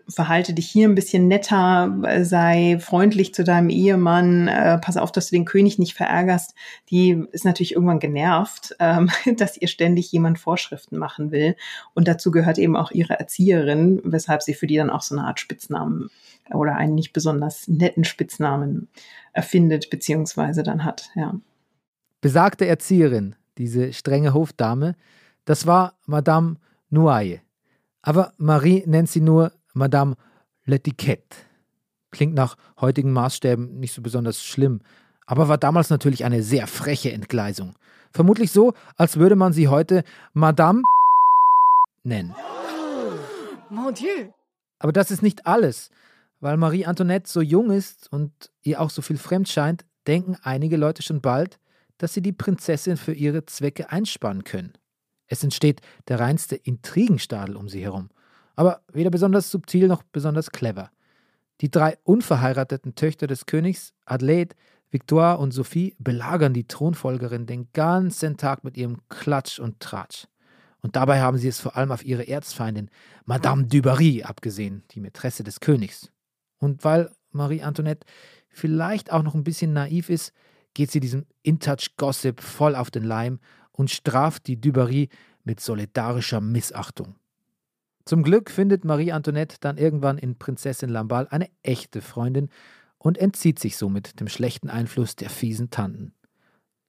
[0.08, 5.28] verhalte dich hier ein bisschen netter, sei freundlich zu deinem Ehemann, äh, pass auf, dass
[5.28, 6.54] du den König nicht verärgerst,
[6.90, 11.56] die ist natürlich irgendwann genervt, ähm, dass ihr ständig jemand Vorschriften machen will.
[11.94, 15.26] Und dazu gehört eben auch ihre Erzieherin, weshalb sie für die dann auch so eine
[15.26, 16.10] Art Spitznamen
[16.52, 18.88] oder einen nicht besonders netten Spitznamen
[19.32, 21.34] erfindet, beziehungsweise dann hat, ja.
[22.20, 24.94] Besagte Erzieherin, diese strenge Hofdame,
[25.44, 26.56] das war Madame
[26.90, 27.40] Noailles.
[28.02, 30.16] Aber Marie nennt sie nur Madame
[30.64, 31.36] L'Etiquette.
[32.10, 34.80] Klingt nach heutigen Maßstäben nicht so besonders schlimm,
[35.26, 37.74] aber war damals natürlich eine sehr freche Entgleisung.
[38.10, 40.82] Vermutlich so, als würde man sie heute Madame
[42.04, 42.34] nennen.
[43.68, 44.30] Mon Dieu.
[44.78, 45.90] Aber das ist nicht alles.
[46.40, 50.76] Weil Marie Antoinette so jung ist und ihr auch so viel fremd scheint, denken einige
[50.76, 51.58] Leute schon bald,
[51.98, 54.72] dass sie die Prinzessin für ihre Zwecke einspannen können.
[55.28, 58.10] Es entsteht der reinste Intrigenstadel um sie herum
[58.56, 60.90] aber weder besonders subtil noch besonders clever.
[61.60, 64.56] Die drei unverheirateten Töchter des Königs, Adelaide,
[64.90, 70.26] Victoire und Sophie, belagern die Thronfolgerin den ganzen Tag mit ihrem Klatsch und Tratsch.
[70.80, 72.90] Und dabei haben sie es vor allem auf ihre Erzfeindin,
[73.24, 76.10] Madame du Barry, abgesehen, die Mätresse des Königs.
[76.58, 78.06] Und weil Marie Antoinette
[78.48, 80.32] vielleicht auch noch ein bisschen naiv ist,
[80.74, 83.40] geht sie diesem In-Touch-Gossip voll auf den Leim
[83.72, 85.08] und straft die Dubarry
[85.42, 87.16] mit solidarischer Missachtung.
[88.06, 92.50] Zum Glück findet Marie Antoinette dann irgendwann in Prinzessin Lamballe eine echte Freundin
[92.98, 96.14] und entzieht sich somit dem schlechten Einfluss der fiesen Tanten.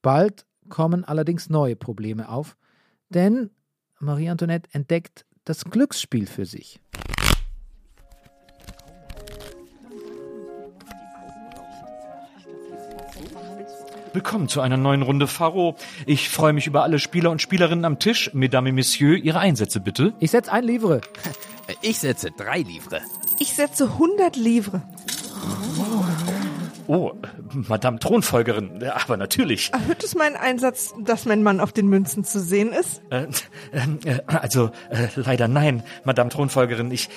[0.04, 2.56] Bald kommen allerdings neue Probleme auf,
[3.10, 3.50] denn
[4.00, 6.80] Marie Antoinette entdeckt das Glücksspiel für sich.
[14.18, 15.76] Willkommen zu einer neuen Runde Faro.
[16.08, 18.32] Ich freue mich über alle Spieler und Spielerinnen am Tisch.
[18.34, 20.12] Mesdames et Messieurs, Ihre Einsätze bitte.
[20.20, 21.02] Ich setze ein Livre.
[21.84, 23.02] Ich setze drei Livre.
[23.38, 24.82] Ich setze 100 Livre.
[26.88, 27.12] Oh,
[27.54, 29.72] Madame Thronfolgerin, aber natürlich.
[29.72, 33.04] Erhöht es meinen Einsatz, dass mein Mann auf den Münzen zu sehen ist?
[33.12, 33.28] Äh,
[33.72, 36.90] äh, äh, also, äh, leider nein, Madame Thronfolgerin.
[36.90, 37.10] Ich,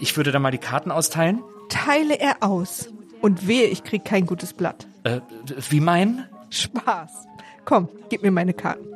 [0.00, 1.42] ich würde da mal die Karten austeilen.
[1.68, 2.88] Teile er aus.
[3.20, 4.86] Und wehe, ich krieg kein gutes Blatt.
[5.04, 5.20] Äh,
[5.68, 6.24] wie mein?
[6.50, 7.26] Spaß.
[7.64, 8.86] Komm, gib mir meine Karten.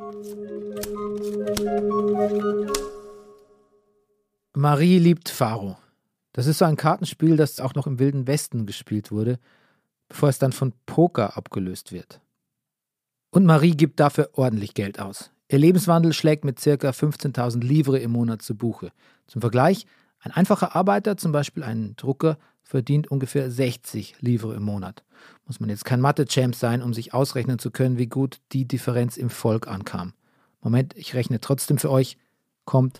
[4.53, 5.77] Marie liebt Faro.
[6.33, 9.39] Das ist so ein Kartenspiel, das auch noch im Wilden Westen gespielt wurde,
[10.07, 12.21] bevor es dann von Poker abgelöst wird.
[13.31, 15.31] Und Marie gibt dafür ordentlich Geld aus.
[15.49, 16.69] Ihr Lebenswandel schlägt mit ca.
[16.71, 18.91] 15.000 Livre im Monat zu Buche.
[19.27, 19.85] Zum Vergleich,
[20.19, 22.37] ein einfacher Arbeiter, zum Beispiel ein Drucker,
[22.71, 25.03] verdient ungefähr 60 Livre im Monat.
[25.45, 29.17] Muss man jetzt kein Mathe-Champ sein, um sich ausrechnen zu können, wie gut die Differenz
[29.17, 30.13] im Volk ankam.
[30.61, 32.17] Moment, ich rechne trotzdem für euch.
[32.63, 32.99] Kommt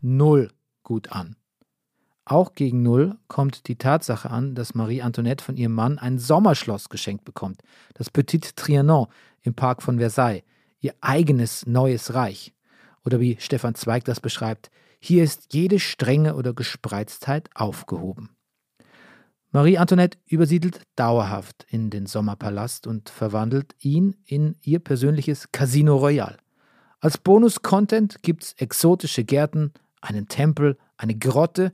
[0.00, 0.52] null
[0.84, 1.34] gut an.
[2.24, 6.88] Auch gegen Null kommt die Tatsache an, dass Marie Antoinette von ihrem Mann ein Sommerschloss
[6.88, 7.60] geschenkt bekommt,
[7.94, 9.08] das Petit Trianon
[9.42, 10.44] im Park von Versailles,
[10.80, 12.54] ihr eigenes neues Reich.
[13.04, 14.70] Oder wie Stefan Zweig das beschreibt,
[15.04, 18.30] hier ist jede Strenge oder Gespreiztheit aufgehoben.
[19.50, 26.38] Marie Antoinette übersiedelt dauerhaft in den Sommerpalast und verwandelt ihn in ihr persönliches Casino Royal.
[27.00, 31.70] Als Bonus-Content gibt's exotische Gärten, einen Tempel, eine Grotte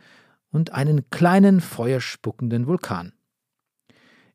[0.50, 3.12] und einen kleinen feuerspuckenden Vulkan.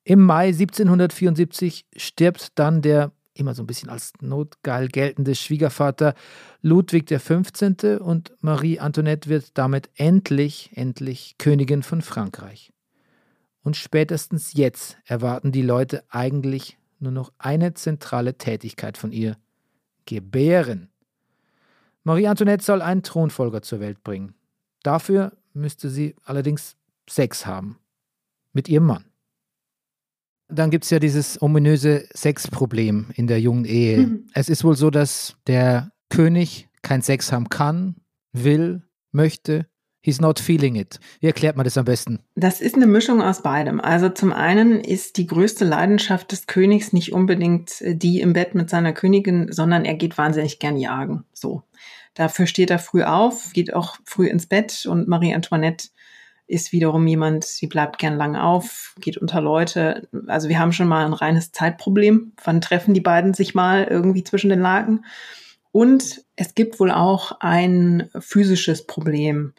[0.06, 6.15] Im Mai 1774 stirbt dann der immer so ein bisschen als notgeil geltende Schwiegervater
[6.62, 8.00] Ludwig XV.
[8.00, 12.71] und Marie Antoinette wird damit endlich, endlich Königin von Frankreich.
[13.62, 19.38] Und spätestens jetzt erwarten die Leute eigentlich nur noch eine zentrale Tätigkeit von ihr:
[20.06, 20.89] Gebären.
[22.04, 24.36] Marie Antoinette soll einen Thronfolger zur Welt bringen.
[24.84, 26.78] Dafür müsste sie allerdings
[27.10, 27.80] Sex haben.
[28.54, 29.06] Mit ihrem Mann.
[30.48, 33.98] Dann gibt es ja dieses ominöse Sexproblem in der jungen Ehe.
[33.98, 34.28] Mhm.
[34.34, 37.96] Es ist wohl so, dass der König kein Sex haben kann,
[38.32, 39.66] will, möchte.
[40.02, 41.00] He's not feeling it.
[41.20, 42.20] Wie erklärt man das am besten?
[42.36, 43.82] Das ist eine Mischung aus beidem.
[43.82, 48.70] Also zum einen ist die größte Leidenschaft des Königs nicht unbedingt die im Bett mit
[48.70, 51.24] seiner Königin, sondern er geht wahnsinnig gern jagen.
[51.34, 51.64] So.
[52.14, 55.88] Dafür steht er früh auf, geht auch früh ins Bett und Marie Antoinette
[56.48, 60.08] ist wiederum jemand, sie bleibt gern lang auf, geht unter Leute.
[60.28, 62.34] Also wir haben schon mal ein reines Zeitproblem.
[62.44, 65.06] Wann treffen die beiden sich mal irgendwie zwischen den Lagen?
[65.72, 69.54] Und es gibt wohl auch ein physisches Problem,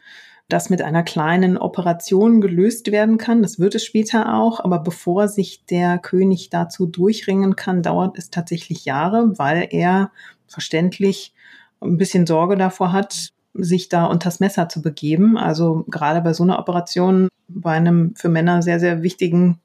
[0.48, 3.42] das mit einer kleinen Operation gelöst werden kann.
[3.42, 4.60] Das wird es später auch.
[4.60, 10.12] Aber bevor sich der König dazu durchringen kann, dauert es tatsächlich Jahre, weil er
[10.46, 11.34] verständlich
[11.80, 15.36] ein bisschen Sorge davor hat, sich da unters Messer zu begeben.
[15.36, 19.60] Also gerade bei so einer Operation, bei einem für Männer sehr, sehr wichtigen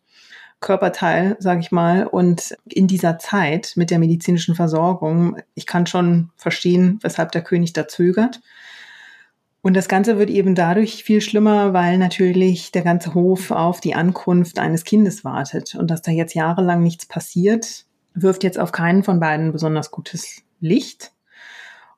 [0.59, 2.05] Körperteil, sage ich mal.
[2.05, 7.73] Und in dieser Zeit mit der medizinischen Versorgung, ich kann schon verstehen, weshalb der König
[7.73, 8.41] da zögert.
[9.63, 13.93] Und das Ganze wird eben dadurch viel schlimmer, weil natürlich der ganze Hof auf die
[13.93, 15.75] Ankunft eines Kindes wartet.
[15.75, 20.41] Und dass da jetzt jahrelang nichts passiert, wirft jetzt auf keinen von beiden besonders gutes
[20.59, 21.11] Licht.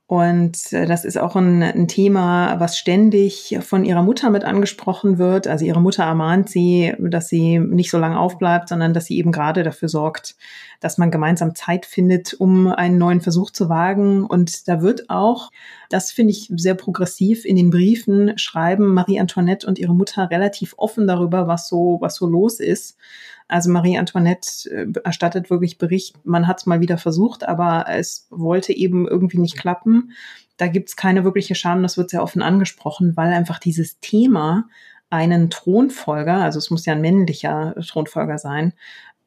[0.06, 5.18] Und äh, das ist auch ein, ein, Thema, was ständig von ihrer Mutter mit angesprochen
[5.18, 5.48] wird.
[5.48, 9.32] Also ihre Mutter ermahnt sie, dass sie nicht so lange aufbleibt, sondern dass sie eben
[9.32, 10.36] gerade dafür sorgt,
[10.82, 14.26] dass man gemeinsam Zeit findet, um einen neuen Versuch zu wagen.
[14.26, 15.52] Und da wird auch,
[15.89, 20.74] das finde ich sehr progressiv, in den Briefen schreiben Marie Antoinette und ihre Mutter relativ
[20.76, 22.98] offen darüber, was so, was so los ist.
[23.54, 28.26] Also Marie Antoinette äh, erstattet wirklich Bericht, man hat es mal wieder versucht, aber es
[28.32, 30.13] wollte eben irgendwie nicht klappen.
[30.58, 34.70] Da gibt es keine wirkliche Scham, das wird sehr offen angesprochen, weil einfach dieses Thema
[35.12, 38.74] einen Thronfolger, also es muss ja ein männlicher Thronfolger sein,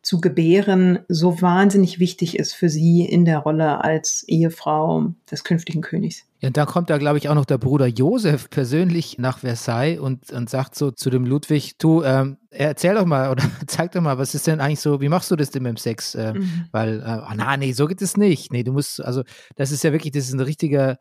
[0.07, 5.81] zu gebären so wahnsinnig wichtig ist für sie in der Rolle als Ehefrau des künftigen
[5.81, 6.23] Königs.
[6.38, 9.99] Ja, und da kommt da, glaube ich, auch noch der Bruder Josef persönlich nach Versailles
[9.99, 14.01] und, und sagt so zu dem Ludwig, du, ähm, erzähl doch mal oder zeig doch
[14.01, 16.14] mal, was ist denn eigentlich so, wie machst du das denn mit dem Sex?
[16.14, 16.66] Äh, mhm.
[16.71, 18.53] Weil, äh, oh, na, nee, so geht es nicht.
[18.53, 19.25] Nee, du musst, also
[19.57, 20.99] das ist ja wirklich, das ist ein richtiger,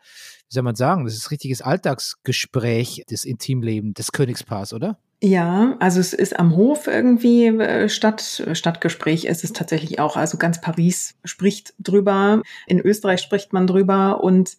[0.50, 4.98] wie soll man sagen, das ist ein richtiges Alltagsgespräch des Intimlebens des Königspaars, oder?
[5.24, 10.18] Ja, also es ist am Hof irgendwie äh, Stadt, Stadtgespräch ist es tatsächlich auch.
[10.18, 14.58] Also ganz Paris spricht drüber, in Österreich spricht man drüber und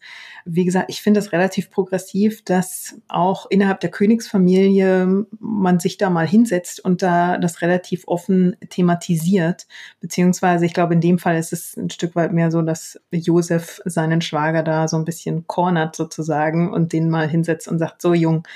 [0.48, 6.08] wie gesagt, ich finde es relativ progressiv, dass auch innerhalb der Königsfamilie man sich da
[6.08, 9.66] mal hinsetzt und da das relativ offen thematisiert.
[10.00, 13.80] Beziehungsweise, ich glaube, in dem Fall ist es ein Stück weit mehr so, dass Josef
[13.84, 18.14] seinen Schwager da so ein bisschen cornert sozusagen und den mal hinsetzt und sagt, so
[18.14, 18.46] Jung,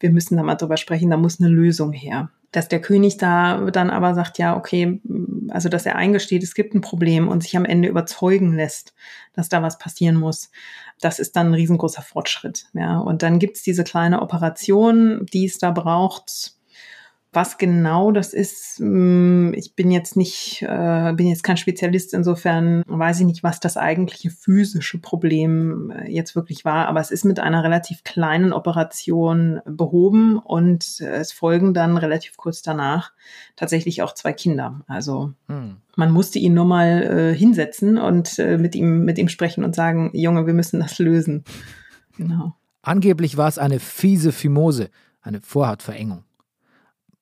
[0.00, 2.30] wir müssen da mal drüber sprechen, da muss eine Lösung her.
[2.52, 5.00] dass der König da dann aber sagt, ja, okay,
[5.50, 8.94] also dass er eingesteht, es gibt ein Problem und sich am Ende überzeugen lässt,
[9.34, 10.50] dass da was passieren muss.
[11.00, 12.66] Das ist dann ein riesengroßer Fortschritt.
[12.72, 12.98] Ja.
[12.98, 16.54] Und dann gibt's diese kleine Operation, die es da braucht,
[17.32, 22.82] was genau das ist, hm, ich bin jetzt nicht, äh, bin jetzt kein Spezialist, insofern
[22.86, 27.26] weiß ich nicht, was das eigentliche physische Problem äh, jetzt wirklich war, aber es ist
[27.26, 33.12] mit einer relativ kleinen Operation behoben und es folgen dann relativ kurz danach
[33.56, 34.80] tatsächlich auch zwei Kinder.
[34.86, 35.76] Also hm.
[35.96, 39.74] man musste ihn nur mal äh, hinsetzen und äh, mit ihm, mit ihm sprechen und
[39.74, 41.44] sagen, Junge, wir müssen das lösen.
[42.16, 42.54] Genau.
[42.80, 44.88] Angeblich war es eine fiese Fimose,
[45.20, 46.24] eine Vorhautverengung.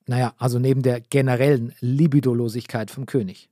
[0.07, 3.51] Naja, also neben der generellen Libidolosigkeit vom König.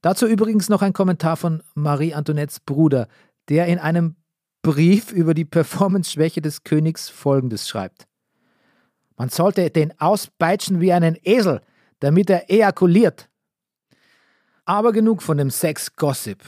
[0.00, 3.08] Dazu übrigens noch ein Kommentar von Marie Antoinettes Bruder,
[3.48, 4.16] der in einem
[4.62, 8.06] Brief über die Performance-Schwäche des Königs folgendes schreibt.
[9.16, 11.60] Man sollte den auspeitschen wie einen Esel,
[11.98, 13.28] damit er ejakuliert.
[14.64, 16.42] Aber genug von dem Sex-Gossip.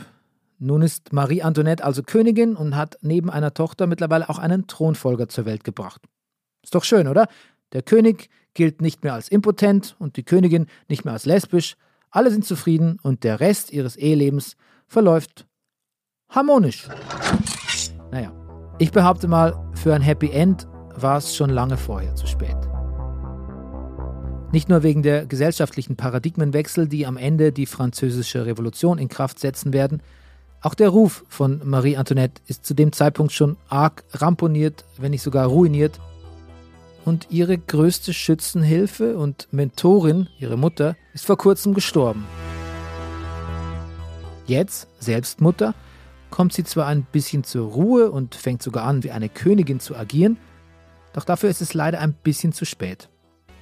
[0.58, 5.28] Nun ist Marie Antoinette also Königin und hat neben einer Tochter mittlerweile auch einen Thronfolger
[5.28, 6.02] zur Welt gebracht.
[6.62, 7.26] Ist doch schön, oder?
[7.72, 11.76] Der König gilt nicht mehr als impotent und die Königin nicht mehr als lesbisch.
[12.10, 15.46] Alle sind zufrieden und der Rest ihres Ehelebens verläuft
[16.28, 16.88] harmonisch.
[18.10, 18.32] Naja,
[18.78, 22.56] ich behaupte mal, für ein Happy End war es schon lange vorher zu spät.
[24.52, 29.72] Nicht nur wegen der gesellschaftlichen Paradigmenwechsel, die am Ende die französische Revolution in Kraft setzen
[29.72, 30.02] werden,
[30.60, 35.22] auch der Ruf von Marie Antoinette ist zu dem Zeitpunkt schon arg ramponiert, wenn nicht
[35.22, 35.98] sogar ruiniert
[37.04, 42.26] und ihre größte Schützenhilfe und Mentorin, ihre Mutter, ist vor kurzem gestorben.
[44.46, 45.74] Jetzt, selbst Mutter,
[46.30, 49.96] kommt sie zwar ein bisschen zur Ruhe und fängt sogar an, wie eine Königin zu
[49.96, 50.38] agieren,
[51.12, 53.08] doch dafür ist es leider ein bisschen zu spät.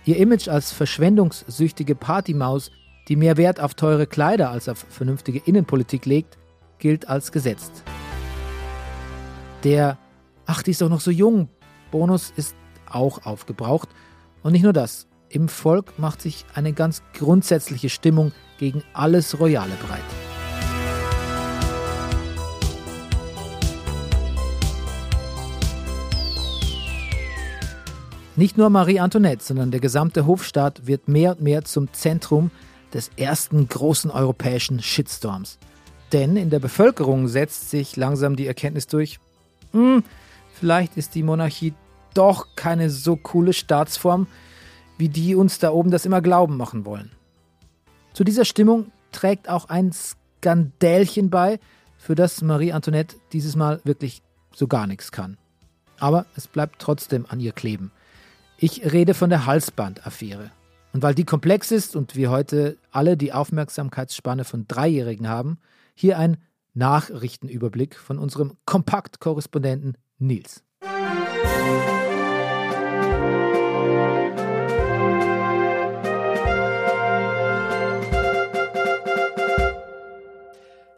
[0.05, 2.71] Ihr Image als verschwendungssüchtige Partymaus,
[3.09, 6.39] die mehr Wert auf teure Kleider als auf vernünftige Innenpolitik legt,
[6.79, 7.83] gilt als gesetzt.
[9.65, 9.99] Der
[10.53, 11.49] Ach, die ist doch noch so jung.
[11.93, 12.57] Bonus ist
[12.91, 13.89] auch aufgebraucht.
[14.43, 19.75] Und nicht nur das, im Volk macht sich eine ganz grundsätzliche Stimmung gegen alles Royale
[19.87, 20.01] breit.
[28.37, 32.51] Nicht nur Marie Antoinette, sondern der gesamte Hofstaat wird mehr und mehr zum Zentrum
[32.95, 35.59] des ersten großen europäischen Shitstorms.
[36.13, 39.19] Denn in der Bevölkerung setzt sich langsam die Erkenntnis durch,
[39.73, 40.03] hm,
[40.55, 41.75] vielleicht ist die Monarchie
[42.15, 44.27] doch keine so coole Staatsform,
[44.99, 47.11] wie die uns da oben das immer glauben machen wollen.
[48.13, 51.59] Zu dieser Stimmung trägt auch ein Skandälchen bei,
[51.97, 54.23] für das Marie Antoinette dieses Mal wirklich
[54.55, 55.37] so gar nichts kann.
[55.99, 57.93] Aber es bleibt trotzdem an ihr kleben.
[58.57, 60.51] Ich rede von der Halsbandaffäre.
[60.93, 65.59] Und weil die komplex ist und wir heute alle die Aufmerksamkeitsspanne von Dreijährigen haben,
[65.95, 66.39] hier ein
[66.75, 70.65] Nachrichtenüberblick von unserem Kompaktkorrespondenten Nils.
[73.21, 73.50] thank you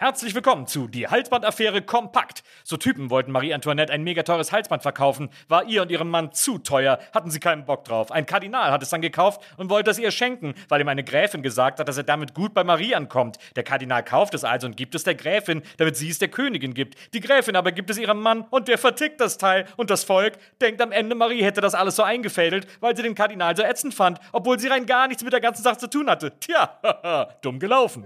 [0.03, 2.43] Herzlich willkommen zu Die Halsbandaffäre kompakt.
[2.65, 6.33] So Typen wollten Marie Antoinette ein mega teures Halsband verkaufen, war ihr und ihrem Mann
[6.33, 8.11] zu teuer, hatten sie keinen Bock drauf.
[8.11, 11.41] Ein Kardinal hat es dann gekauft und wollte es ihr schenken, weil ihm eine Gräfin
[11.41, 13.39] gesagt hat, dass er damit gut bei Marie ankommt.
[13.55, 16.75] Der Kardinal kauft es also und gibt es der Gräfin, damit sie es der Königin
[16.75, 16.97] gibt.
[17.15, 19.67] Die Gräfin aber gibt es ihrem Mann und der vertickt das Teil.
[19.77, 23.15] Und das Volk denkt am Ende, Marie hätte das alles so eingefädelt, weil sie den
[23.15, 26.11] Kardinal so ätzend fand, obwohl sie rein gar nichts mit der ganzen Sache zu tun
[26.11, 26.33] hatte.
[26.41, 28.05] Tja, dumm gelaufen.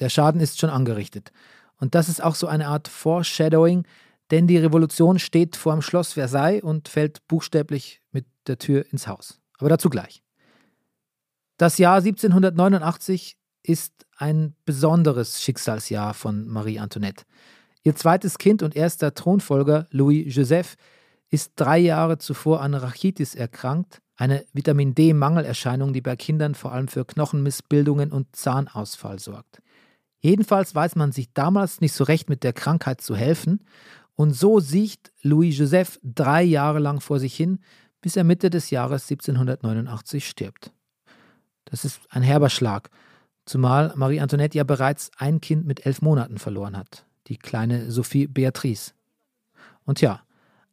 [0.00, 1.32] Der Schaden ist schon angerichtet.
[1.78, 3.86] Und das ist auch so eine Art Foreshadowing,
[4.30, 9.06] denn die Revolution steht vor dem Schloss Versailles und fällt buchstäblich mit der Tür ins
[9.06, 9.40] Haus.
[9.58, 10.22] Aber dazu gleich.
[11.58, 17.24] Das Jahr 1789 ist ein besonderes Schicksalsjahr von Marie Antoinette.
[17.82, 20.76] Ihr zweites Kind und erster Thronfolger, Louis Joseph,
[21.30, 26.88] ist drei Jahre zuvor an Rachitis erkrankt, eine Vitamin D-Mangelerscheinung, die bei Kindern vor allem
[26.88, 29.60] für Knochenmissbildungen und Zahnausfall sorgt.
[30.26, 33.60] Jedenfalls weiß man sich damals nicht so recht mit der Krankheit zu helfen,
[34.16, 37.60] und so sieht Louis Joseph drei Jahre lang vor sich hin,
[38.00, 40.72] bis er Mitte des Jahres 1789 stirbt.
[41.64, 42.90] Das ist ein herber Schlag,
[43.44, 48.26] zumal Marie Antoinette ja bereits ein Kind mit elf Monaten verloren hat, die kleine Sophie
[48.26, 48.94] Beatrice.
[49.84, 50.22] Und ja,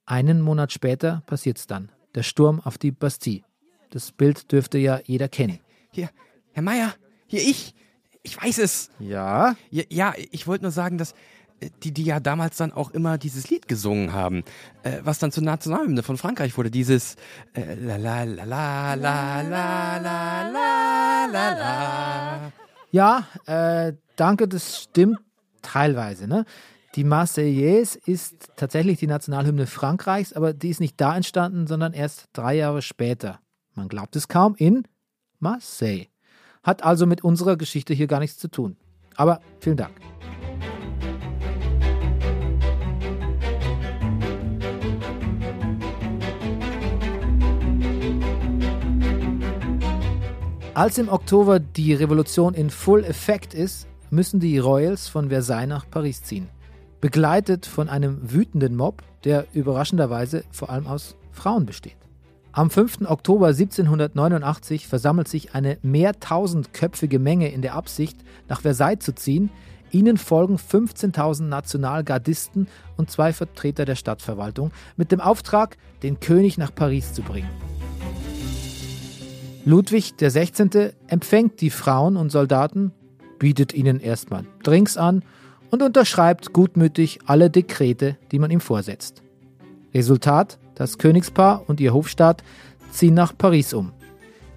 [0.07, 3.43] einen Monat später passiert's dann, der Sturm auf die Bastille.
[3.91, 5.59] Das Bild dürfte ja jeder kennen.
[5.91, 6.09] Hier,
[6.53, 6.95] Herr Meier,
[7.27, 7.75] hier ich.
[8.23, 8.89] Ich weiß es.
[8.99, 9.55] Ja?
[9.69, 11.11] Ja, ja ich wollte nur sagen, dass
[11.59, 14.43] äh, die, die ja damals dann auch immer dieses Lied gesungen haben,
[14.83, 17.15] äh, was dann zur Nationalhymne von Frankreich wurde, dieses
[17.53, 22.51] äh, la la la la la la la la la la.
[22.91, 25.19] Ja, äh, danke, das stimmt
[25.61, 26.27] teilweise.
[26.27, 26.45] Ne?
[26.95, 32.27] Die Marseillaise ist tatsächlich die Nationalhymne Frankreichs, aber die ist nicht da entstanden, sondern erst
[32.33, 33.39] drei Jahre später.
[33.73, 34.87] Man glaubt es kaum, in
[35.39, 36.12] Marseille.
[36.63, 38.77] Hat also mit unserer Geschichte hier gar nichts zu tun.
[39.15, 39.93] Aber vielen Dank.
[50.73, 55.87] Als im Oktober die Revolution in Full Effekt ist, müssen die Royals von Versailles nach
[55.87, 56.49] Paris ziehen.
[56.99, 62.02] Begleitet von einem wütenden Mob, der überraschenderweise vor allem aus Frauen besteht.
[62.55, 63.09] Am 5.
[63.09, 68.15] Oktober 1789 versammelt sich eine mehrtausendköpfige Menge in der Absicht,
[68.47, 69.49] nach Versailles zu ziehen.
[69.89, 76.73] Ihnen folgen 15.000 Nationalgardisten und zwei Vertreter der Stadtverwaltung mit dem Auftrag, den König nach
[76.73, 77.49] Paris zu bringen.
[79.65, 80.91] Ludwig XVI.
[81.07, 82.91] empfängt die Frauen und Soldaten,
[83.39, 85.23] bietet ihnen erstmal Drinks an
[85.71, 89.22] und unterschreibt gutmütig alle Dekrete, die man ihm vorsetzt.
[89.93, 92.43] Resultat: Das Königspaar und ihr Hofstaat
[92.91, 93.91] ziehen nach Paris um.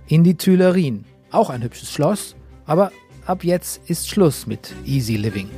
[0.09, 2.93] In die Tuilerien, auch ein hübsches Schloss, aber
[3.27, 5.51] ab jetzt ist Schluss mit Easy Living.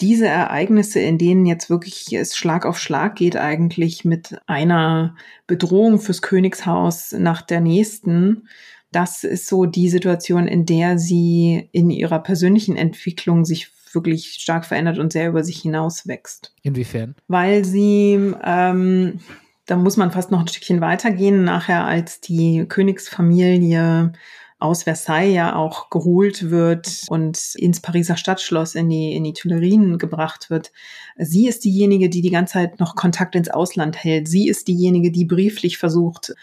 [0.00, 5.98] diese Ereignisse, in denen jetzt wirklich es Schlag auf Schlag geht, eigentlich mit einer Bedrohung
[5.98, 8.48] fürs Königshaus nach der nächsten,
[8.92, 14.64] das ist so die Situation, in der sie in ihrer persönlichen Entwicklung sich wirklich stark
[14.64, 16.54] verändert und sehr über sich hinaus wächst.
[16.62, 17.16] Inwiefern?
[17.26, 19.18] Weil sie, ähm,
[19.66, 24.12] da muss man fast noch ein Stückchen weitergehen, nachher als die Königsfamilie
[24.58, 29.98] aus Versailles ja auch geholt wird und ins Pariser Stadtschloss in die, in die Tuilerien
[29.98, 30.72] gebracht wird.
[31.18, 34.28] Sie ist diejenige, die die ganze Zeit noch Kontakt ins Ausland hält.
[34.28, 36.34] Sie ist diejenige, die brieflich versucht,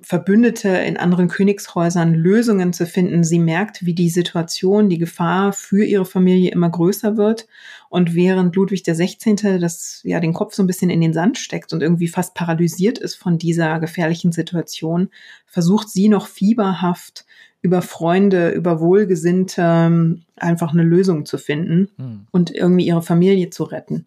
[0.00, 3.24] Verbündete in anderen Königshäusern Lösungen zu finden.
[3.24, 7.46] Sie merkt, wie die Situation, die Gefahr für ihre Familie immer größer wird.
[7.88, 9.58] Und während Ludwig XVI.
[9.58, 12.98] das ja den Kopf so ein bisschen in den Sand steckt und irgendwie fast paralysiert
[12.98, 15.08] ist von dieser gefährlichen Situation,
[15.46, 17.24] versucht sie noch fieberhaft
[17.62, 22.26] über Freunde, über Wohlgesinnte ähm, einfach eine Lösung zu finden hm.
[22.30, 24.04] und irgendwie ihre Familie zu retten.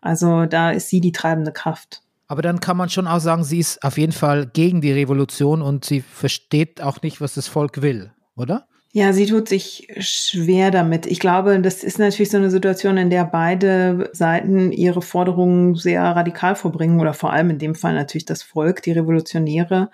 [0.00, 2.02] Also da ist sie die treibende Kraft.
[2.28, 5.62] Aber dann kann man schon auch sagen, sie ist auf jeden Fall gegen die Revolution
[5.62, 8.68] und sie versteht auch nicht, was das Volk will, oder?
[8.92, 11.06] Ja, sie tut sich schwer damit.
[11.06, 16.02] Ich glaube, das ist natürlich so eine Situation, in der beide Seiten ihre Forderungen sehr
[16.02, 19.90] radikal vorbringen oder vor allem in dem Fall natürlich das Volk, die Revolutionäre.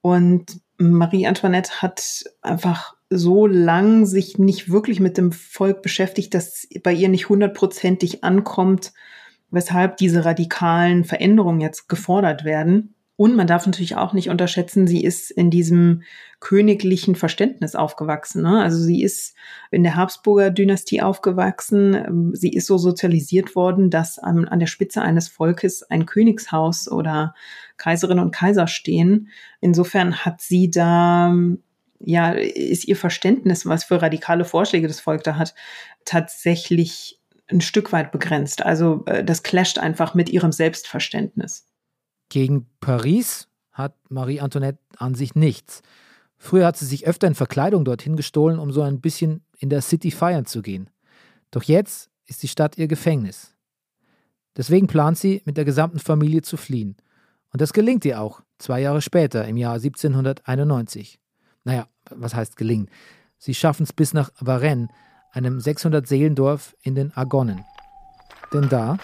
[0.00, 6.68] Und Marie Antoinette hat einfach so lang sich nicht wirklich mit dem Volk beschäftigt, dass
[6.82, 8.92] bei ihr nicht hundertprozentig ankommt,
[9.50, 12.94] weshalb diese radikalen Veränderungen jetzt gefordert werden.
[13.20, 16.02] Und man darf natürlich auch nicht unterschätzen, sie ist in diesem
[16.38, 18.42] königlichen Verständnis aufgewachsen.
[18.42, 18.62] Ne?
[18.62, 19.34] Also sie ist
[19.72, 22.30] in der Habsburger Dynastie aufgewachsen.
[22.34, 27.34] Sie ist so sozialisiert worden, dass an, an der Spitze eines Volkes ein Königshaus oder
[27.76, 29.30] Kaiserinnen und Kaiser stehen.
[29.60, 31.34] Insofern hat sie da
[32.00, 35.56] ja, ist ihr Verständnis, was für radikale Vorschläge das Volk da hat,
[36.04, 37.17] tatsächlich
[37.50, 38.64] ein Stück weit begrenzt.
[38.64, 41.66] Also äh, das clasht einfach mit ihrem Selbstverständnis.
[42.28, 45.82] Gegen Paris hat Marie Antoinette an sich nichts.
[46.36, 49.82] Früher hat sie sich öfter in Verkleidung dorthin gestohlen, um so ein bisschen in der
[49.82, 50.90] City feiern zu gehen.
[51.50, 53.54] Doch jetzt ist die Stadt ihr Gefängnis.
[54.56, 56.96] Deswegen plant sie, mit der gesamten Familie zu fliehen.
[57.52, 61.18] Und das gelingt ihr auch, zwei Jahre später, im Jahr 1791.
[61.64, 62.90] Naja, was heißt gelingen?
[63.38, 64.90] Sie schaffen es bis nach Varennes,
[65.32, 67.64] einem 600-Seelendorf in den Argonnen.
[68.52, 68.98] Denn da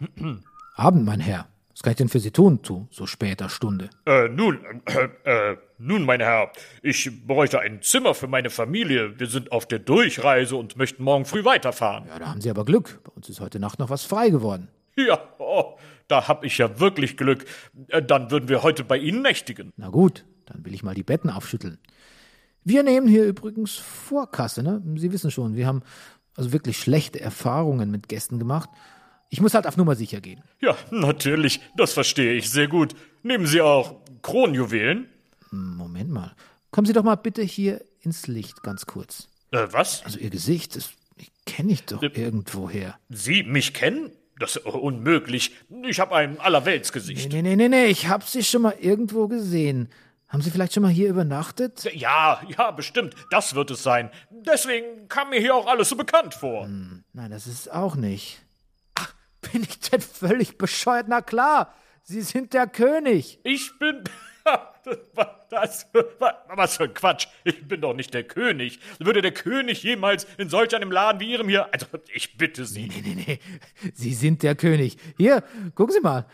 [0.76, 1.46] Abend, mein Herr.
[1.72, 3.90] Was kann ich denn für Sie tun zu so später Stunde?
[4.06, 6.52] Äh, nun, äh, äh, nun, mein Herr,
[6.82, 9.18] ich bräuchte ein Zimmer für meine Familie.
[9.18, 12.06] Wir sind auf der Durchreise und möchten morgen früh weiterfahren.
[12.06, 13.00] Ja, da haben Sie aber Glück.
[13.02, 14.68] Bei uns ist heute Nacht noch was frei geworden.
[14.96, 17.44] Ja, oh, da hab ich ja wirklich Glück.
[17.88, 19.72] Äh, dann würden wir heute bei Ihnen nächtigen.
[19.76, 21.78] Na gut, dann will ich mal die Betten aufschütteln.
[22.64, 24.82] Wir nehmen hier übrigens Vorkasse, ne?
[24.96, 25.82] Sie wissen schon, wir haben
[26.36, 28.70] also wirklich schlechte Erfahrungen mit Gästen gemacht.
[29.30, 30.42] Ich muss halt auf Nummer sicher gehen.
[30.60, 31.60] Ja, natürlich.
[31.76, 32.94] Das verstehe ich sehr gut.
[33.22, 35.08] Nehmen Sie auch Kronjuwelen?
[35.50, 36.34] Moment mal.
[36.70, 39.28] Kommen Sie doch mal bitte hier ins Licht, ganz kurz.
[39.50, 40.04] Äh, was?
[40.04, 40.90] Also Ihr Gesicht, das
[41.46, 42.98] kenne ich doch äh, irgendwoher.
[43.08, 44.10] Sie mich kennen?
[44.38, 45.52] Das ist unmöglich.
[45.84, 47.32] Ich habe ein Allerweltsgesicht.
[47.32, 49.88] Nee, nee, nee, nee, ich hab sie schon mal irgendwo gesehen.
[50.28, 51.84] Haben Sie vielleicht schon mal hier übernachtet?
[51.94, 53.14] Ja, ja, bestimmt.
[53.30, 54.10] Das wird es sein.
[54.30, 56.66] Deswegen kam mir hier auch alles so bekannt vor.
[56.66, 58.40] Nein, das ist auch nicht.
[58.94, 59.14] Ach,
[59.52, 61.06] bin ich denn völlig bescheuert?
[61.08, 61.72] Na klar,
[62.02, 63.38] Sie sind der König.
[63.44, 64.04] Ich bin.
[65.50, 65.86] Das,
[66.48, 67.28] was für ein Quatsch.
[67.44, 68.80] Ich bin doch nicht der König.
[68.98, 71.72] Würde der König jemals in solch einem Laden wie Ihrem hier.
[71.72, 72.88] Also, ich bitte Sie.
[72.88, 73.90] Nee, nee, nee.
[73.94, 74.98] Sie sind der König.
[75.16, 75.42] Hier,
[75.74, 76.26] gucken Sie mal.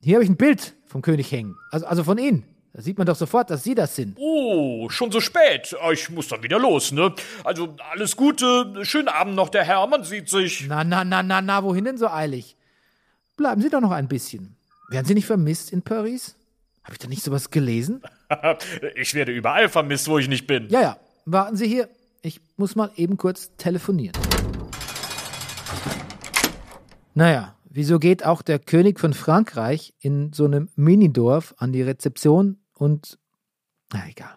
[0.00, 1.56] Hier habe ich ein Bild vom König hängen.
[1.70, 2.44] Also, also von Ihnen.
[2.74, 4.16] Da sieht man doch sofort, dass Sie das sind.
[4.18, 5.76] Oh, schon so spät.
[5.92, 7.14] Ich muss dann wieder los, ne?
[7.44, 8.72] Also, alles Gute.
[8.82, 9.86] Schönen Abend noch, der Herr.
[9.86, 10.66] Man sieht sich.
[10.68, 12.56] Na, na, na, na, na, wohin denn so eilig?
[13.36, 14.56] Bleiben Sie doch noch ein bisschen.
[14.88, 16.34] Werden Sie nicht vermisst in Paris?
[16.82, 18.02] Habe ich da nicht sowas gelesen?
[18.94, 20.66] Ich werde überall vermisst, wo ich nicht bin.
[20.70, 20.96] Ja, ja.
[21.26, 21.90] Warten Sie hier.
[22.22, 24.16] Ich muss mal eben kurz telefonieren.
[27.12, 32.61] Naja, wieso geht auch der König von Frankreich in so einem Minidorf an die Rezeption
[32.82, 33.18] und.
[33.92, 34.36] Na egal.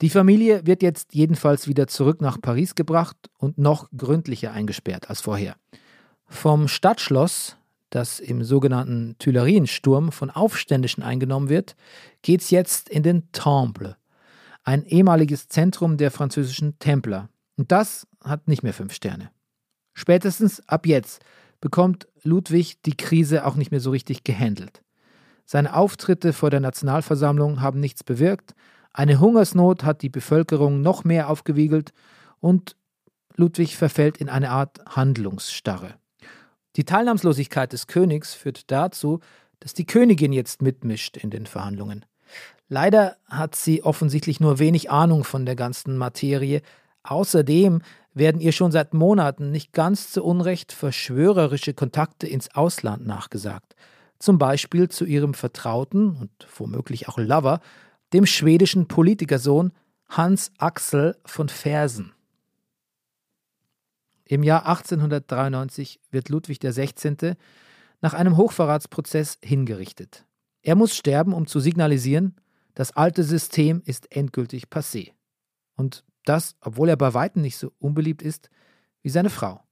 [0.00, 5.20] Die Familie wird jetzt jedenfalls wieder zurück nach Paris gebracht und noch gründlicher eingesperrt als
[5.20, 5.56] vorher.
[6.26, 7.56] Vom Stadtschloss,
[7.90, 11.76] das im sogenannten Tuileriensturm von Aufständischen eingenommen wird,
[12.22, 13.96] geht's jetzt in den Temple,
[14.64, 17.28] ein ehemaliges Zentrum der französischen Templer.
[17.56, 19.30] Und das hat nicht mehr fünf Sterne.
[19.94, 21.22] Spätestens ab jetzt
[21.60, 24.81] bekommt Ludwig die Krise auch nicht mehr so richtig gehandelt.
[25.52, 28.54] Seine Auftritte vor der Nationalversammlung haben nichts bewirkt,
[28.94, 31.92] eine Hungersnot hat die Bevölkerung noch mehr aufgewiegelt
[32.40, 32.74] und
[33.36, 35.96] Ludwig verfällt in eine Art Handlungsstarre.
[36.76, 39.20] Die Teilnahmslosigkeit des Königs führt dazu,
[39.60, 42.06] dass die Königin jetzt mitmischt in den Verhandlungen.
[42.70, 46.62] Leider hat sie offensichtlich nur wenig Ahnung von der ganzen Materie.
[47.02, 47.82] Außerdem
[48.14, 53.71] werden ihr schon seit Monaten nicht ganz zu Unrecht verschwörerische Kontakte ins Ausland nachgesagt.
[54.22, 57.58] Zum Beispiel zu ihrem Vertrauten und womöglich auch Lover,
[58.12, 59.72] dem schwedischen Politikersohn
[60.08, 62.12] Hans Axel von Fersen.
[64.24, 67.34] Im Jahr 1893 wird Ludwig XVI.
[68.00, 70.24] nach einem Hochverratsprozess hingerichtet.
[70.62, 72.36] Er muss sterben, um zu signalisieren,
[72.74, 75.14] das alte System ist endgültig passé.
[75.74, 78.50] Und das, obwohl er bei weitem nicht so unbeliebt ist
[79.02, 79.64] wie seine Frau.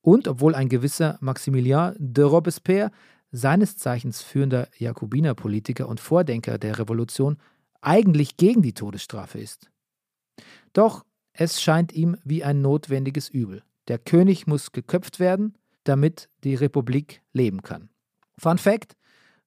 [0.00, 2.90] Und obwohl ein gewisser Maximilien de Robespierre,
[3.36, 7.38] seines Zeichens führender Jakobinerpolitiker und Vordenker der Revolution,
[7.80, 9.70] eigentlich gegen die Todesstrafe ist.
[10.72, 13.62] Doch es scheint ihm wie ein notwendiges Übel.
[13.88, 17.90] Der König muss geköpft werden, damit die Republik leben kann.
[18.38, 18.96] Fun Fact: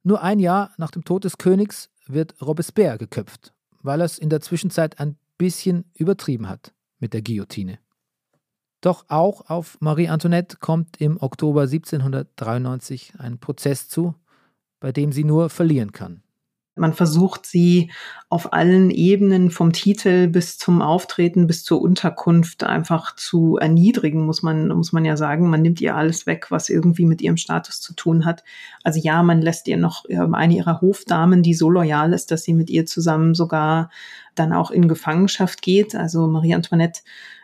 [0.03, 4.29] Nur ein Jahr nach dem Tod des Königs wird Robespierre geköpft, weil er es in
[4.29, 7.79] der Zwischenzeit ein bisschen übertrieben hat mit der Guillotine.
[8.81, 14.15] Doch auch auf Marie Antoinette kommt im Oktober 1793 ein Prozess zu,
[14.79, 16.23] bei dem sie nur verlieren kann.
[16.79, 17.91] Man versucht sie
[18.29, 24.43] auf allen Ebenen vom Titel bis zum Auftreten bis zur Unterkunft einfach zu erniedrigen, muss
[24.43, 25.49] man, muss man ja sagen.
[25.49, 28.43] Man nimmt ihr alles weg, was irgendwie mit ihrem Status zu tun hat.
[28.83, 32.43] Also ja, man lässt ihr noch ähm, eine ihrer Hofdamen, die so loyal ist, dass
[32.43, 33.89] sie mit ihr zusammen sogar
[34.35, 35.95] dann auch in Gefangenschaft geht.
[35.95, 37.01] Also Marie Antoinette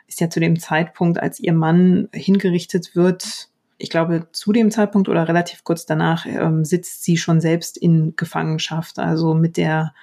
[0.08, 5.10] ist ja zu dem Zeitpunkt, als ihr Mann hingerichtet wird, ich glaube, zu dem Zeitpunkt
[5.10, 9.00] oder relativ kurz danach ähm, sitzt sie schon selbst in Gefangenschaft.
[9.00, 9.94] Also mit der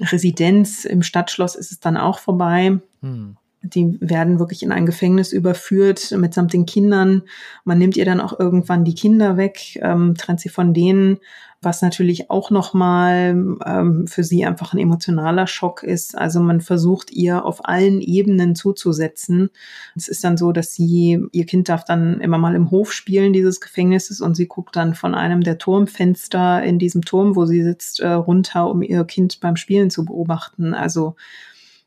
[0.00, 2.78] Residenz im Stadtschloss ist es dann auch vorbei.
[3.00, 3.36] Hm.
[3.62, 7.22] Die werden wirklich in ein Gefängnis überführt mitsamt den Kindern.
[7.64, 11.18] Man nimmt ihr dann auch irgendwann die Kinder weg, ähm, trennt sie von denen
[11.60, 16.16] was natürlich auch nochmal ähm, für sie einfach ein emotionaler Schock ist.
[16.16, 19.50] Also man versucht ihr auf allen Ebenen zuzusetzen.
[19.96, 23.32] Es ist dann so, dass sie, ihr Kind darf dann immer mal im Hof spielen
[23.32, 27.64] dieses Gefängnisses und sie guckt dann von einem der Turmfenster in diesem Turm, wo sie
[27.64, 30.74] sitzt, äh, runter, um ihr Kind beim Spielen zu beobachten.
[30.74, 31.16] Also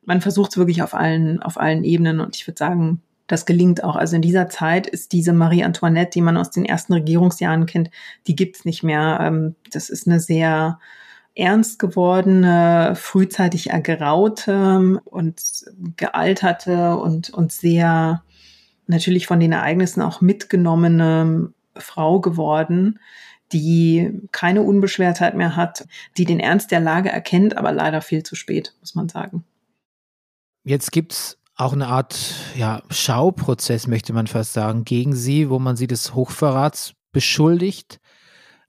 [0.03, 3.01] man versucht es wirklich auf allen, auf allen Ebenen und ich würde sagen,
[3.31, 3.95] das gelingt auch.
[3.95, 7.89] Also in dieser Zeit ist diese Marie Antoinette, die man aus den ersten Regierungsjahren kennt,
[8.27, 9.19] die gibt's nicht mehr.
[9.21, 10.79] Ähm, das ist eine sehr
[11.35, 15.41] ernst gewordene, frühzeitig ergraute und
[15.95, 18.23] gealterte und, und sehr
[18.87, 22.99] natürlich von den Ereignissen auch mitgenommene Frau geworden,
[23.53, 28.35] die keine Unbeschwertheit mehr hat, die den Ernst der Lage erkennt, aber leider viel zu
[28.35, 29.45] spät, muss man sagen.
[30.63, 32.17] Jetzt gibt's auch eine Art
[32.55, 37.99] ja, Schauprozess, möchte man fast sagen, gegen sie, wo man sie des Hochverrats beschuldigt,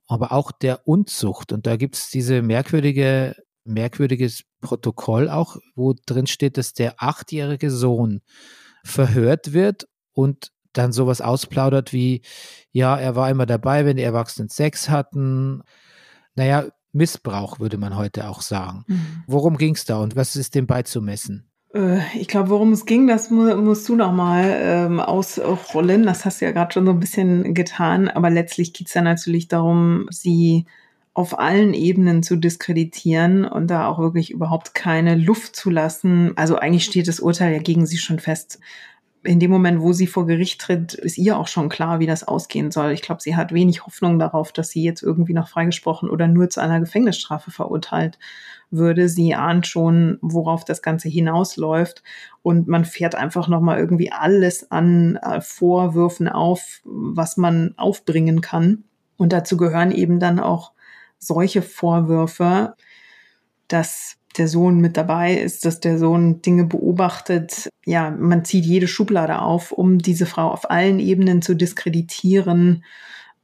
[0.06, 1.52] aber auch der Unzucht.
[1.52, 3.34] Und da gibt es diese merkwürdige,
[3.64, 8.20] merkwürdiges Protokoll auch, wo drin steht, dass der achtjährige Sohn
[8.84, 12.20] verhört wird und dann sowas ausplaudert wie,
[12.72, 15.62] ja, er war immer dabei, wenn die Erwachsenen Sex hatten.
[16.34, 18.84] Naja, Missbrauch würde man heute auch sagen.
[18.86, 19.24] Mhm.
[19.26, 21.51] Worum ging es da und was ist dem beizumessen?
[21.74, 26.04] Äh, ich glaube, worum es ging, das musst du noch mal ähm, ausrollen.
[26.04, 28.08] Das hast du ja gerade schon so ein bisschen getan.
[28.08, 30.66] Aber letztlich geht es ja natürlich darum, sie
[31.14, 36.32] auf allen Ebenen zu diskreditieren und da auch wirklich überhaupt keine Luft zu lassen.
[36.36, 38.60] Also eigentlich steht das Urteil ja gegen sie schon fest.
[39.24, 42.24] In dem Moment, wo sie vor Gericht tritt, ist ihr auch schon klar, wie das
[42.24, 42.90] ausgehen soll.
[42.90, 46.50] Ich glaube, sie hat wenig Hoffnung darauf, dass sie jetzt irgendwie noch freigesprochen oder nur
[46.50, 48.18] zu einer Gefängnisstrafe verurteilt
[48.70, 49.08] würde.
[49.08, 52.02] Sie ahnt schon, worauf das Ganze hinausläuft.
[52.42, 58.82] Und man fährt einfach nochmal irgendwie alles an äh, Vorwürfen auf, was man aufbringen kann.
[59.16, 60.72] Und dazu gehören eben dann auch
[61.18, 62.74] solche Vorwürfe,
[63.68, 67.68] dass der Sohn mit dabei ist, dass der Sohn Dinge beobachtet.
[67.84, 72.84] Ja, man zieht jede Schublade auf, um diese Frau auf allen Ebenen zu diskreditieren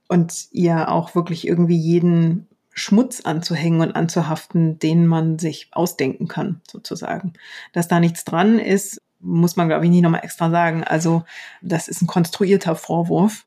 [0.09, 6.61] und ihr auch wirklich irgendwie jeden Schmutz anzuhängen und anzuhaften, den man sich ausdenken kann,
[6.70, 7.32] sozusagen.
[7.72, 10.84] Dass da nichts dran ist, muss man, glaube ich, nicht nochmal extra sagen.
[10.84, 11.24] Also,
[11.61, 13.47] das ist ein konstruierter Vorwurf,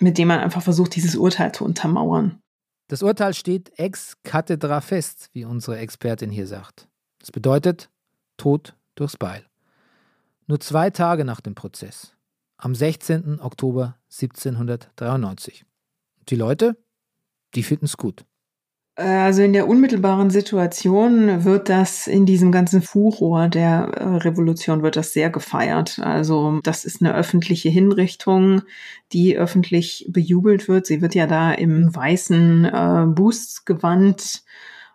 [0.00, 2.40] mit dem man einfach versucht, dieses Urteil zu untermauern.
[2.88, 6.88] Das Urteil steht ex cathedra fest, wie unsere Expertin hier sagt.
[7.18, 7.90] Das bedeutet
[8.36, 9.44] Tod durchs Beil.
[10.46, 12.14] Nur zwei Tage nach dem Prozess,
[12.56, 13.40] am 16.
[13.40, 15.64] Oktober 1793.
[16.28, 16.76] Die Leute,
[17.54, 18.24] die finden es gut.
[18.96, 24.82] Äh, also in der unmittelbaren Situation wird das in diesem ganzen Furor der äh, Revolution
[24.82, 25.98] wird das sehr gefeiert.
[26.00, 28.62] Also das ist eine öffentliche Hinrichtung,
[29.12, 30.86] die öffentlich bejubelt wird.
[30.86, 34.42] Sie wird ja da im weißen äh, Boostgewand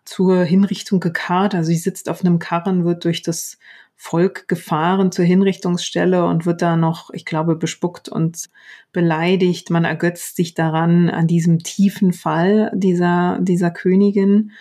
[0.03, 1.55] zur Hinrichtung gekarrt.
[1.55, 3.57] Also sie sitzt auf einem Karren, wird durch das
[4.03, 8.49] Volk gefahren zur Hinrichtungsstelle und wird da noch, ich glaube, bespuckt und
[8.91, 9.69] beleidigt.
[9.69, 14.53] Man ergötzt sich daran, an diesem tiefen Fall dieser, dieser Königin.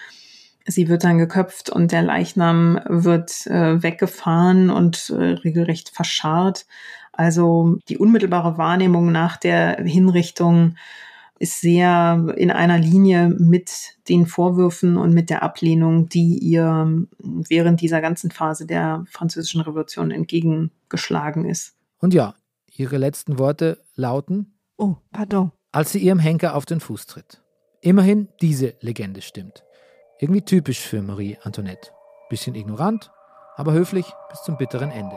[0.66, 6.66] Sie wird dann geköpft und der Leichnam wird äh, weggefahren und äh, regelrecht verscharrt.
[7.10, 10.74] Also die unmittelbare Wahrnehmung nach der Hinrichtung
[11.40, 17.80] ist sehr in einer Linie mit den Vorwürfen und mit der Ablehnung, die ihr während
[17.80, 21.74] dieser ganzen Phase der Französischen Revolution entgegengeschlagen ist.
[21.98, 22.34] Und ja,
[22.76, 25.50] ihre letzten Worte lauten: Oh, pardon.
[25.72, 27.42] Als sie ihrem Henker auf den Fuß tritt.
[27.80, 29.64] Immerhin diese Legende stimmt.
[30.18, 31.90] Irgendwie typisch für Marie Antoinette.
[32.28, 33.10] Bisschen ignorant,
[33.56, 35.16] aber höflich bis zum bitteren Ende.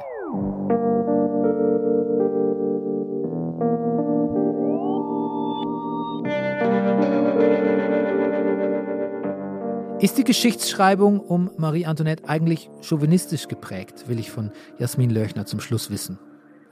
[10.04, 15.62] Ist die Geschichtsschreibung um Marie Antoinette eigentlich chauvinistisch geprägt, will ich von Jasmin Löchner zum
[15.62, 16.20] Schluss wissen.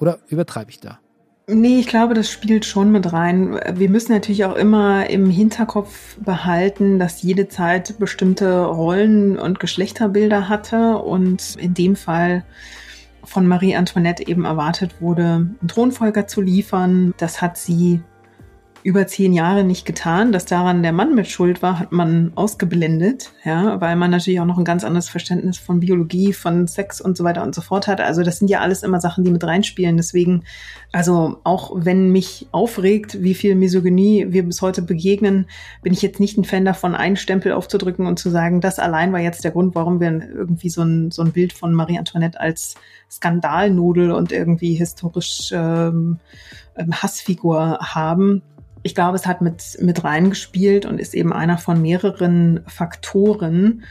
[0.02, 1.00] Oder übertreibe ich da?
[1.48, 3.58] Nee, ich glaube, das spielt schon mit rein.
[3.72, 10.50] Wir müssen natürlich auch immer im Hinterkopf behalten, dass jede Zeit bestimmte Rollen und Geschlechterbilder
[10.50, 12.44] hatte und in dem Fall
[13.24, 17.14] von Marie Antoinette eben erwartet wurde, einen Thronfolger zu liefern.
[17.18, 18.02] Das hat sie
[18.84, 20.32] über zehn Jahre nicht getan.
[20.32, 24.46] Dass daran der Mann mit Schuld war, hat man ausgeblendet, ja, weil man natürlich auch
[24.46, 27.88] noch ein ganz anderes Verständnis von Biologie, von Sex und so weiter und so fort
[27.88, 28.02] hat.
[28.02, 29.98] Also das sind ja alles immer Sachen, die mit reinspielen.
[29.98, 30.44] Deswegen,
[30.92, 35.48] also auch wenn mich aufregt, wie viel Misogynie wir bis heute begegnen,
[35.82, 39.14] bin ich jetzt nicht ein Fan davon, einen Stempel aufzudrücken und zu sagen, das allein
[39.14, 42.40] war jetzt der Grund, warum wir irgendwie so ein, so ein Bild von Marie Antoinette
[42.40, 42.76] als
[43.10, 46.20] Skandalnudel und irgendwie historisch ähm,
[46.78, 48.42] ähm Hassfigur haben
[48.84, 53.84] ich glaube, es hat mit, mit reingespielt und ist eben einer von mehreren Faktoren.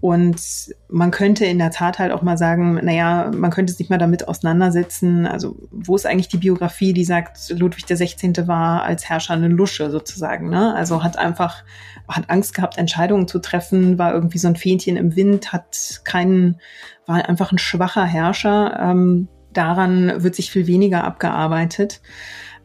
[0.00, 0.40] Und
[0.88, 4.28] man könnte in der Tat halt auch mal sagen, naja, man könnte sich mal damit
[4.28, 5.26] auseinandersetzen.
[5.26, 8.46] Also, wo ist eigentlich die Biografie, die sagt, Ludwig 16.
[8.46, 10.72] war als Herrscher eine Lusche sozusagen, ne?
[10.76, 11.64] Also hat einfach,
[12.06, 16.60] hat Angst gehabt, Entscheidungen zu treffen, war irgendwie so ein Fähnchen im Wind, hat keinen,
[17.06, 18.78] war einfach ein schwacher Herrscher.
[18.80, 22.00] Ähm, daran wird sich viel weniger abgearbeitet.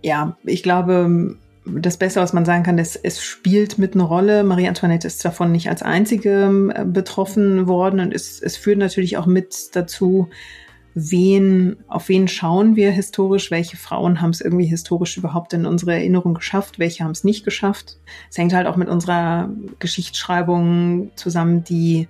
[0.03, 4.43] Ja, ich glaube, das Beste, was man sagen kann, ist, es spielt mit eine Rolle.
[4.43, 9.17] Marie Antoinette ist davon nicht als einzige äh, betroffen worden und es, es führt natürlich
[9.17, 10.29] auch mit dazu,
[10.93, 15.93] wen, auf wen schauen wir historisch, welche Frauen haben es irgendwie historisch überhaupt in unsere
[15.93, 17.97] Erinnerung geschafft, welche haben es nicht geschafft.
[18.29, 19.49] Es hängt halt auch mit unserer
[19.79, 22.07] Geschichtsschreibung zusammen, die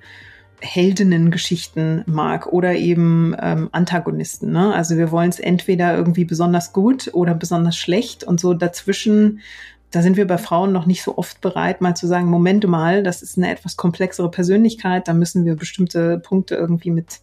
[0.63, 4.51] Heldinnengeschichten mag oder eben ähm, Antagonisten.
[4.51, 4.73] Ne?
[4.73, 9.41] Also wir wollen es entweder irgendwie besonders gut oder besonders schlecht und so dazwischen.
[9.91, 13.03] Da sind wir bei Frauen noch nicht so oft bereit, mal zu sagen, Moment mal,
[13.03, 17.19] das ist eine etwas komplexere Persönlichkeit, da müssen wir bestimmte Punkte irgendwie mit,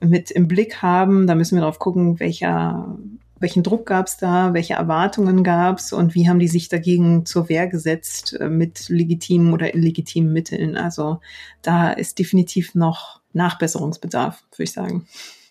[0.00, 2.96] mit im Blick haben, da müssen wir darauf gucken, welcher
[3.40, 7.24] welchen Druck gab es da, welche Erwartungen gab es und wie haben die sich dagegen
[7.24, 10.76] zur Wehr gesetzt äh, mit legitimen oder illegitimen Mitteln.
[10.76, 11.20] Also
[11.62, 15.06] da ist definitiv noch Nachbesserungsbedarf, würde ich sagen.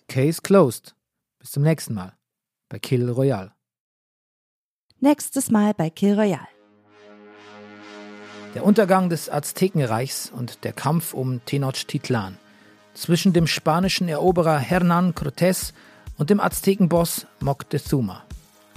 [0.08, 0.96] Case closed.
[1.40, 2.14] Bis zum nächsten Mal
[2.70, 3.52] bei Kill Royale.
[5.00, 6.48] Nächstes Mal bei Kill Royale.
[8.56, 12.38] Der Untergang des Aztekenreichs und der Kampf um Tenochtitlan.
[12.94, 15.74] Zwischen dem spanischen Eroberer Hernán Cortés
[16.18, 18.24] und dem Aztekenboss Moctezuma.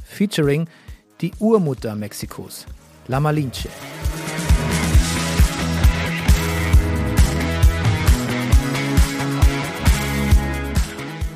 [0.04, 0.68] Featuring
[1.20, 2.66] die Urmutter Mexikos,
[3.08, 3.68] La Malinche.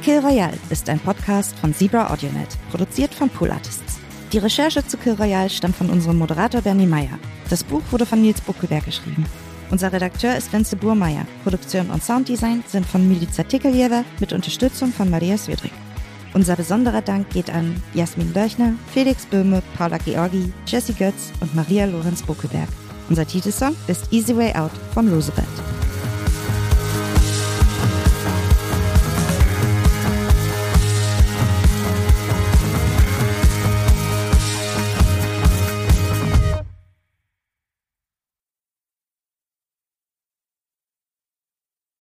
[0.02, 3.98] Kill Royale ist ein Podcast von Zebra AudioNet, produziert von Pool Artists.
[4.32, 7.18] Die Recherche zu Kill Royale stammt von unserem Moderator Bernie Meyer.
[7.48, 9.24] Das Buch wurde von Nils Buckelberg geschrieben.
[9.70, 11.26] Unser Redakteur ist Wenzel Burmeier.
[11.42, 15.72] Produktion und Sounddesign sind von Milica Tickeljewer mit Unterstützung von Maria Swedrick.
[16.34, 21.84] Unser besonderer Dank geht an Jasmin Leuchner, Felix Böhme, Paula Georgi, Jesse Götz und Maria
[21.84, 22.68] Lorenz Buckelberg.
[23.08, 25.46] Unser Titelsong ist Easy Way Out von Roosevelt.